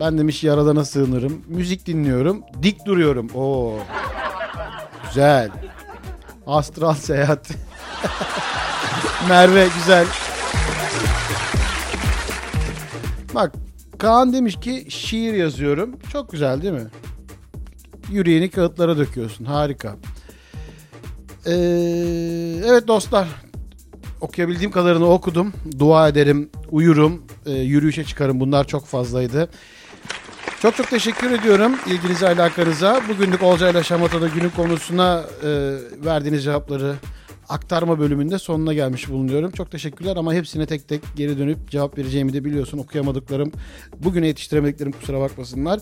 Ben 0.00 0.18
demiş 0.18 0.44
yaradana 0.44 0.84
sığınırım. 0.84 1.44
Müzik 1.48 1.86
dinliyorum. 1.86 2.42
Dik 2.62 2.86
duruyorum. 2.86 3.28
Oo. 3.34 3.74
Güzel. 5.08 5.50
Astral 6.46 6.94
seyahat. 6.94 7.50
Merve 9.28 9.68
güzel. 9.78 10.06
Bak 13.34 13.52
Kaan 13.98 14.32
demiş 14.32 14.56
ki 14.60 14.86
şiir 14.88 15.34
yazıyorum. 15.34 15.98
Çok 16.12 16.32
güzel 16.32 16.62
değil 16.62 16.74
mi? 16.74 16.86
Yüreğini 18.10 18.50
kağıtlara 18.50 18.98
döküyorsun. 18.98 19.44
Harika. 19.44 19.96
Ee, 21.46 21.52
evet 22.66 22.88
dostlar. 22.88 23.28
Okuyabildiğim 24.20 24.70
kadarını 24.70 25.08
okudum. 25.08 25.52
Dua 25.78 26.08
ederim, 26.08 26.50
uyurum, 26.70 27.22
e, 27.46 27.52
yürüyüşe 27.52 28.04
çıkarım. 28.04 28.40
Bunlar 28.40 28.66
çok 28.66 28.86
fazlaydı. 28.86 29.48
Çok 30.62 30.76
çok 30.76 30.90
teşekkür 30.90 31.30
ediyorum 31.30 31.72
ilginize 31.86 32.28
alakanıza. 32.28 33.02
Bugünlük 33.08 33.42
Olcayla 33.42 33.82
Şamata'da 33.82 34.28
günün 34.28 34.50
konusuna 34.50 35.24
e, 35.42 35.48
verdiğiniz 36.04 36.44
cevapları 36.44 36.94
aktarma 37.48 37.98
bölümünde 37.98 38.38
sonuna 38.38 38.74
gelmiş 38.74 39.08
bulunuyorum. 39.08 39.50
Çok 39.50 39.70
teşekkürler 39.70 40.16
ama 40.16 40.34
hepsine 40.34 40.66
tek 40.66 40.88
tek 40.88 41.02
geri 41.16 41.38
dönüp 41.38 41.70
cevap 41.70 41.98
vereceğimi 41.98 42.32
de 42.32 42.44
biliyorsun. 42.44 42.78
Okuyamadıklarım, 42.78 43.52
bugüne 43.98 44.26
yetiştiremediklerim 44.26 44.92
kusura 44.92 45.20
bakmasınlar. 45.20 45.80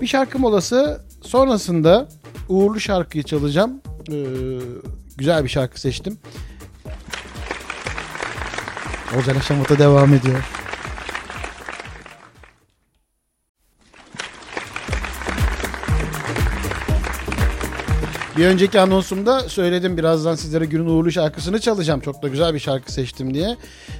Bir 0.00 0.06
şarkı 0.06 0.38
molası 0.38 1.04
sonrasında 1.22 2.08
uğurlu 2.48 2.80
şarkıyı 2.80 3.24
çalacağım. 3.24 3.80
Ee, 4.10 4.24
güzel 5.16 5.44
bir 5.44 5.48
şarkı 5.48 5.80
seçtim. 5.80 6.18
Olcayla 9.16 9.40
Şamata 9.40 9.78
devam 9.78 10.14
ediyor. 10.14 10.61
Bir 18.36 18.46
önceki 18.46 18.80
anonsumda 18.80 19.48
söyledim 19.48 19.96
birazdan 19.96 20.34
sizlere 20.34 20.64
günün 20.64 20.86
uğurlu 20.86 21.12
şarkısını 21.12 21.60
çalacağım. 21.60 22.00
Çok 22.00 22.22
da 22.22 22.28
güzel 22.28 22.54
bir 22.54 22.58
şarkı 22.58 22.92
seçtim 22.92 23.34
diye. 23.34 23.56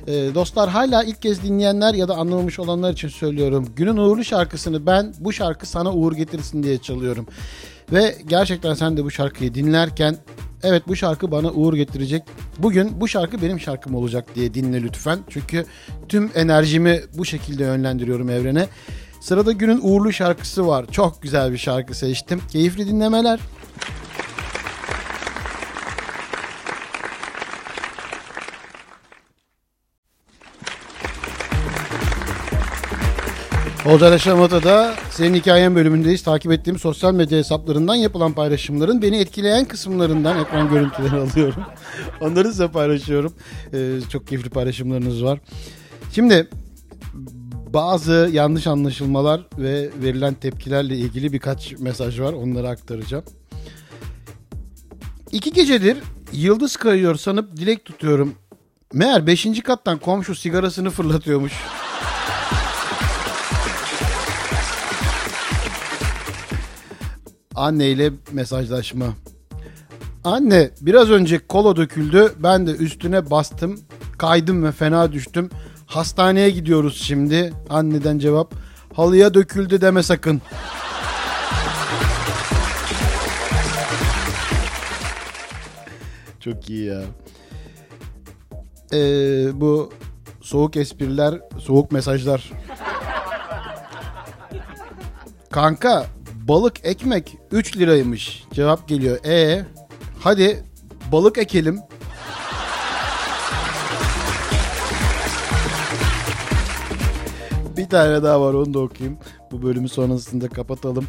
Ee, 0.06 0.34
dostlar 0.34 0.70
hala 0.70 1.04
ilk 1.04 1.22
kez 1.22 1.42
dinleyenler 1.42 1.94
ya 1.94 2.08
da 2.08 2.14
anlamamış 2.14 2.58
olanlar 2.58 2.92
için 2.92 3.08
söylüyorum. 3.08 3.68
Günün 3.76 3.96
uğurlu 3.96 4.24
şarkısını 4.24 4.86
ben 4.86 5.14
bu 5.18 5.32
şarkı 5.32 5.66
sana 5.66 5.92
uğur 5.92 6.12
getirsin 6.12 6.62
diye 6.62 6.78
çalıyorum. 6.78 7.26
Ve 7.92 8.16
gerçekten 8.26 8.74
sen 8.74 8.96
de 8.96 9.04
bu 9.04 9.10
şarkıyı 9.10 9.54
dinlerken 9.54 10.16
evet 10.62 10.82
bu 10.88 10.96
şarkı 10.96 11.30
bana 11.30 11.50
uğur 11.50 11.74
getirecek. 11.74 12.22
Bugün 12.58 13.00
bu 13.00 13.08
şarkı 13.08 13.42
benim 13.42 13.60
şarkım 13.60 13.94
olacak 13.94 14.34
diye 14.34 14.54
dinle 14.54 14.82
lütfen. 14.82 15.18
Çünkü 15.28 15.64
tüm 16.08 16.30
enerjimi 16.34 17.00
bu 17.18 17.24
şekilde 17.24 17.64
yönlendiriyorum 17.64 18.30
evrene. 18.30 18.66
Sırada 19.20 19.52
günün 19.52 19.80
uğurlu 19.82 20.12
şarkısı 20.12 20.66
var. 20.66 20.86
Çok 20.90 21.22
güzel 21.22 21.52
bir 21.52 21.58
şarkı 21.58 21.94
seçtim. 21.94 22.40
Keyifli 22.52 22.86
dinlemeler. 22.86 23.40
Olcay 33.86 34.18
Şamata'da 34.18 34.94
senin 35.10 35.34
hikayen 35.34 35.74
bölümündeyiz. 35.74 36.22
Takip 36.22 36.52
ettiğim 36.52 36.78
sosyal 36.78 37.14
medya 37.14 37.38
hesaplarından 37.38 37.94
yapılan 37.94 38.32
paylaşımların 38.32 39.02
beni 39.02 39.16
etkileyen 39.16 39.64
kısımlarından 39.64 40.40
ekran 40.40 40.70
görüntüleri 40.70 41.16
alıyorum. 41.32 41.62
Onları 42.20 42.48
size 42.48 42.68
paylaşıyorum. 42.68 43.34
Ee, 43.74 43.98
çok 44.12 44.26
keyifli 44.26 44.50
paylaşımlarınız 44.50 45.24
var. 45.24 45.38
Şimdi 46.14 46.48
bazı 47.74 48.30
yanlış 48.32 48.66
anlaşılmalar 48.66 49.46
ve 49.58 49.90
verilen 50.02 50.34
tepkilerle 50.34 50.96
ilgili 50.96 51.32
birkaç 51.32 51.72
mesaj 51.78 52.20
var. 52.20 52.32
Onları 52.32 52.68
aktaracağım. 52.68 53.24
İki 55.32 55.52
gecedir 55.52 55.98
yıldız 56.32 56.76
kayıyor 56.76 57.14
sanıp 57.14 57.56
dilek 57.56 57.84
tutuyorum. 57.84 58.34
Meğer 58.92 59.26
beşinci 59.26 59.62
kattan 59.62 59.98
komşu 59.98 60.34
sigarasını 60.34 60.90
fırlatıyormuş. 60.90 61.52
Anne 67.54 67.88
ile 67.88 68.12
mesajlaşma. 68.32 69.06
Anne 70.24 70.70
biraz 70.80 71.10
önce 71.10 71.38
kola 71.46 71.76
döküldü. 71.76 72.32
Ben 72.38 72.66
de 72.66 72.70
üstüne 72.70 73.30
bastım. 73.30 73.80
Kaydım 74.18 74.64
ve 74.64 74.72
fena 74.72 75.12
düştüm. 75.12 75.50
Hastaneye 75.86 76.50
gidiyoruz 76.50 77.02
şimdi. 77.02 77.52
Anneden 77.70 78.18
cevap. 78.18 78.54
Halıya 78.94 79.34
döküldü 79.34 79.80
deme 79.80 80.02
sakın. 80.02 80.42
Çok 86.40 86.70
iyi 86.70 86.84
ya. 86.86 87.02
Ee, 88.92 89.60
bu 89.60 89.92
soğuk 90.40 90.76
espriler, 90.76 91.40
soğuk 91.58 91.92
mesajlar. 91.92 92.52
Kanka 95.50 96.06
balık 96.48 96.74
ekmek 96.84 97.36
3 97.52 97.76
liraymış. 97.76 98.44
Cevap 98.52 98.88
geliyor. 98.88 99.24
E 99.24 99.64
hadi 100.20 100.64
balık 101.12 101.38
ekelim. 101.38 101.80
Bir 107.76 107.88
tane 107.88 108.22
daha 108.22 108.40
var 108.40 108.54
onu 108.54 108.74
da 108.74 108.78
okuyayım. 108.78 109.18
Bu 109.52 109.62
bölümü 109.62 109.88
sonrasında 109.88 110.48
kapatalım. 110.48 111.06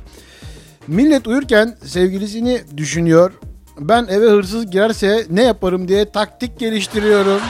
Millet 0.87 1.27
uyurken 1.27 1.77
sevgilisini 1.85 2.61
düşünüyor. 2.77 3.33
Ben 3.79 4.07
eve 4.09 4.29
hırsız 4.29 4.71
girerse 4.71 5.25
ne 5.29 5.43
yaparım 5.43 5.87
diye 5.87 6.11
taktik 6.11 6.59
geliştiriyorum. 6.59 7.41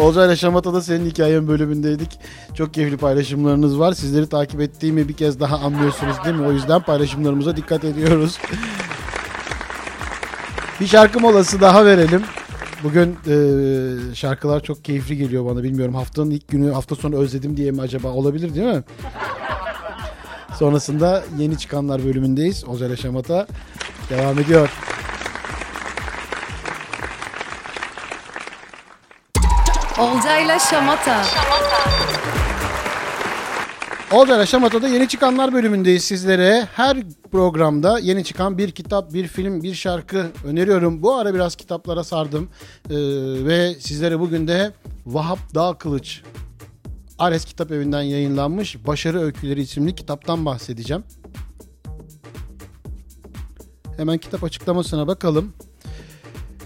Olcay'la 0.00 0.36
Şamata'da 0.36 0.82
senin 0.82 1.10
hikayen 1.10 1.48
bölümündeydik. 1.48 2.20
Çok 2.54 2.74
keyifli 2.74 2.96
paylaşımlarınız 2.96 3.78
var. 3.78 3.92
Sizleri 3.92 4.28
takip 4.28 4.60
ettiğimi 4.60 5.08
bir 5.08 5.12
kez 5.14 5.40
daha 5.40 5.58
anlıyorsunuz 5.58 6.16
değil 6.24 6.36
mi? 6.36 6.46
O 6.46 6.52
yüzden 6.52 6.82
paylaşımlarımıza 6.82 7.56
dikkat 7.56 7.84
ediyoruz. 7.84 8.38
bir 10.80 10.86
şarkı 10.86 11.20
molası 11.20 11.60
daha 11.60 11.86
verelim. 11.86 12.22
Bugün 12.84 13.16
e, 13.28 13.34
şarkılar 14.14 14.62
çok 14.62 14.84
keyifli 14.84 15.16
geliyor 15.16 15.46
bana. 15.46 15.62
Bilmiyorum 15.62 15.94
haftanın 15.94 16.30
ilk 16.30 16.48
günü 16.48 16.72
hafta 16.72 16.94
sonu 16.94 17.16
özledim 17.16 17.56
diye 17.56 17.70
mi 17.70 17.80
acaba 17.80 18.08
olabilir 18.08 18.54
değil 18.54 18.66
mi? 18.66 18.82
Sonrasında 20.58 21.24
yeni 21.38 21.58
çıkanlar 21.58 22.04
bölümündeyiz. 22.04 22.64
Olcay'la 22.64 22.96
Şamata 22.96 23.46
devam 24.10 24.38
ediyor. 24.38 24.70
Olcayla 30.00 30.58
Şamata. 30.58 31.24
Olcayla 34.12 34.46
Şamata'da 34.46 34.88
yeni 34.88 35.08
çıkanlar 35.08 35.52
bölümündeyiz 35.52 36.04
sizlere. 36.04 36.68
Her 36.74 36.96
programda 37.32 37.98
yeni 37.98 38.24
çıkan 38.24 38.58
bir 38.58 38.70
kitap, 38.70 39.12
bir 39.12 39.26
film, 39.26 39.62
bir 39.62 39.74
şarkı 39.74 40.26
öneriyorum. 40.44 41.02
Bu 41.02 41.14
ara 41.14 41.34
biraz 41.34 41.56
kitaplara 41.56 42.04
sardım. 42.04 42.50
Ee, 42.90 42.94
ve 43.44 43.74
sizlere 43.74 44.20
bugün 44.20 44.48
de 44.48 44.72
Vahap 45.06 45.38
Dağ 45.54 45.74
Kılıç 45.78 46.22
Ares 47.18 47.44
Kitap 47.44 47.72
Evi'nden 47.72 48.02
yayınlanmış 48.02 48.86
Başarı 48.86 49.20
Öyküleri 49.20 49.60
isimli 49.60 49.94
kitaptan 49.94 50.46
bahsedeceğim. 50.46 51.04
Hemen 53.96 54.18
kitap 54.18 54.44
açıklamasına 54.44 55.06
bakalım. 55.06 55.52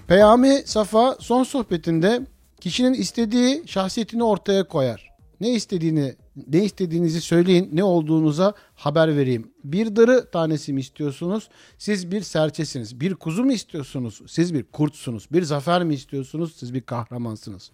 Peyami 0.06 0.62
Safa 0.66 1.16
son 1.20 1.44
sohbetinde 1.44 2.33
kişinin 2.64 2.94
istediği 2.94 3.62
şahsiyetini 3.66 4.24
ortaya 4.24 4.68
koyar. 4.68 5.10
Ne 5.40 5.50
istediğini, 5.50 6.14
ne 6.52 6.64
istediğinizi 6.64 7.20
söyleyin, 7.20 7.70
ne 7.72 7.84
olduğunuza 7.84 8.54
haber 8.74 9.16
vereyim. 9.16 9.50
Bir 9.64 9.96
darı 9.96 10.30
tanesi 10.30 10.72
mi 10.72 10.80
istiyorsunuz? 10.80 11.48
Siz 11.78 12.10
bir 12.10 12.20
serçesiniz. 12.20 13.00
Bir 13.00 13.14
kuzu 13.14 13.44
mu 13.44 13.52
istiyorsunuz? 13.52 14.20
Siz 14.26 14.54
bir 14.54 14.62
kurtsunuz. 14.62 15.28
Bir 15.32 15.42
zafer 15.42 15.84
mi 15.84 15.94
istiyorsunuz? 15.94 16.56
Siz 16.56 16.74
bir 16.74 16.80
kahramansınız. 16.80 17.70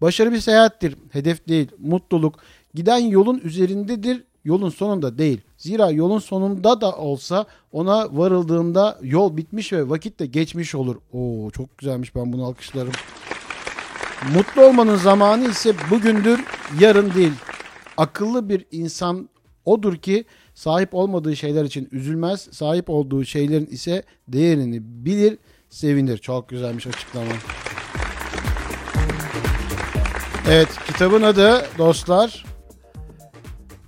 Başarı 0.00 0.32
bir 0.32 0.40
seyahattir. 0.40 0.96
Hedef 1.10 1.48
değil. 1.48 1.68
Mutluluk. 1.78 2.38
Giden 2.74 2.98
yolun 2.98 3.40
üzerindedir. 3.44 4.24
Yolun 4.44 4.70
sonunda 4.70 5.18
değil. 5.18 5.40
Zira 5.56 5.90
yolun 5.90 6.18
sonunda 6.18 6.80
da 6.80 6.96
olsa 6.96 7.46
ona 7.72 8.16
varıldığında 8.16 8.98
yol 9.02 9.36
bitmiş 9.36 9.72
ve 9.72 9.88
vakit 9.88 10.20
de 10.20 10.26
geçmiş 10.26 10.74
olur. 10.74 10.96
Oo 11.12 11.50
çok 11.50 11.78
güzelmiş 11.78 12.14
ben 12.14 12.32
bunu 12.32 12.44
alkışlarım. 12.44 12.92
Mutlu 14.34 14.62
olmanın 14.62 14.96
zamanı 14.96 15.48
ise 15.48 15.74
bugündür, 15.90 16.44
yarın 16.80 17.14
değil. 17.14 17.32
Akıllı 17.96 18.48
bir 18.48 18.66
insan 18.70 19.28
odur 19.64 19.96
ki 19.96 20.24
sahip 20.54 20.94
olmadığı 20.94 21.36
şeyler 21.36 21.64
için 21.64 21.88
üzülmez, 21.92 22.48
sahip 22.52 22.90
olduğu 22.90 23.24
şeylerin 23.24 23.66
ise 23.66 24.02
değerini 24.28 24.80
bilir, 24.82 25.38
sevinir. 25.70 26.18
Çok 26.18 26.48
güzelmiş 26.48 26.86
açıklama. 26.86 27.32
Evet, 30.48 30.68
kitabın 30.86 31.22
adı 31.22 31.66
dostlar 31.78 32.44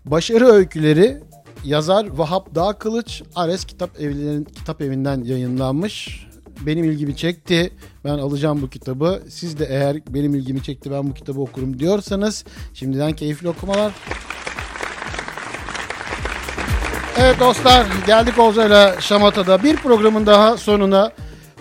Başarı 0.05 0.47
Öyküleri. 0.47 1.21
Yazar 1.65 2.07
Vahap 2.07 2.55
Dağ 2.55 2.73
Kılıç 2.73 3.23
Ares 3.35 3.65
Kitap 3.65 4.01
Evlerinin 4.01 4.45
Kitap 4.45 4.83
Evi'nden 4.83 5.25
yayınlanmış. 5.25 6.27
Benim 6.61 6.85
ilgimi 6.85 7.17
çekti. 7.17 7.73
Ben 8.05 8.11
alacağım 8.19 8.63
bu 8.63 8.71
kitabı. 8.71 9.23
Siz 9.29 9.59
de 9.59 9.67
eğer 9.71 9.97
benim 10.09 10.35
ilgimi 10.35 10.63
çekti 10.63 10.91
ben 10.91 11.11
bu 11.11 11.15
kitabı 11.15 11.41
okurum 11.41 11.79
diyorsanız 11.79 12.45
şimdiden 12.75 13.13
keyifli 13.13 13.49
okumalar. 13.49 13.93
Evet 17.19 17.41
dostlar 17.41 17.87
geldik 18.07 18.39
Olcay'la 18.39 19.01
Şamata'da 19.01 19.63
bir 19.63 19.77
programın 19.77 20.27
daha 20.27 20.57
sonuna. 20.57 21.13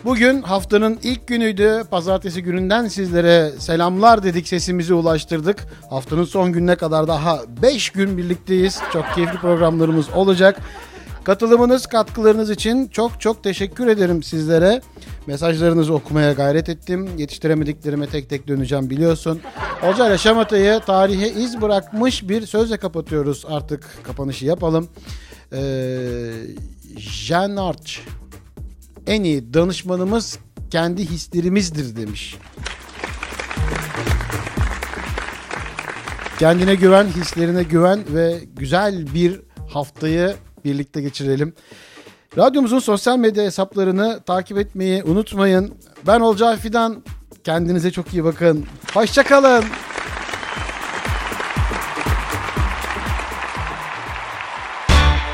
Bugün 0.05 0.41
haftanın 0.41 0.99
ilk 1.03 1.27
günüydü. 1.27 1.83
Pazartesi 1.91 2.43
gününden 2.43 2.87
sizlere 2.87 3.51
selamlar 3.59 4.23
dedik 4.23 4.47
sesimizi 4.47 4.93
ulaştırdık. 4.93 5.65
Haftanın 5.89 6.23
son 6.23 6.51
gününe 6.51 6.75
kadar 6.75 7.07
daha 7.07 7.39
5 7.61 7.89
gün 7.89 8.17
birlikteyiz. 8.17 8.79
Çok 8.93 9.05
keyifli 9.15 9.37
programlarımız 9.37 10.09
olacak. 10.09 10.61
Katılımınız, 11.23 11.85
katkılarınız 11.85 12.49
için 12.49 12.87
çok 12.87 13.21
çok 13.21 13.43
teşekkür 13.43 13.87
ederim 13.87 14.23
sizlere. 14.23 14.81
Mesajlarınızı 15.27 15.93
okumaya 15.93 16.33
gayret 16.33 16.69
ettim. 16.69 17.09
Yetiştiremediklerime 17.17 18.07
tek 18.07 18.29
tek 18.29 18.47
döneceğim 18.47 18.89
biliyorsun. 18.89 19.41
Olcayla 19.83 20.17
Şamata'yı 20.17 20.79
tarihe 20.79 21.29
iz 21.29 21.61
bırakmış 21.61 22.29
bir 22.29 22.45
sözle 22.45 22.77
kapatıyoruz. 22.77 23.45
Artık 23.47 23.85
kapanışı 24.03 24.45
yapalım. 24.45 24.89
Ee, 25.53 26.31
Jean 26.97 27.55
Arch 27.55 27.91
en 29.07 29.23
iyi 29.23 29.53
danışmanımız 29.53 30.39
kendi 30.71 31.05
hislerimizdir 31.05 31.95
demiş. 31.95 32.37
Kendine 36.39 36.75
güven, 36.75 37.07
hislerine 37.07 37.63
güven 37.63 37.99
ve 38.09 38.39
güzel 38.55 39.13
bir 39.13 39.41
haftayı 39.69 40.35
birlikte 40.65 41.01
geçirelim. 41.01 41.53
Radyomuzun 42.37 42.79
sosyal 42.79 43.17
medya 43.17 43.43
hesaplarını 43.43 44.19
takip 44.25 44.57
etmeyi 44.57 45.03
unutmayın. 45.03 45.73
Ben 46.07 46.19
Olcay 46.19 46.57
Fidan. 46.57 47.03
Kendinize 47.43 47.91
çok 47.91 48.13
iyi 48.13 48.23
bakın. 48.23 48.65
Hoşçakalın. 48.93 49.63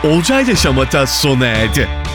Olcayla 0.04 0.56
Şamata 0.56 1.08
sona 1.08 1.46
erdi. 1.46 2.07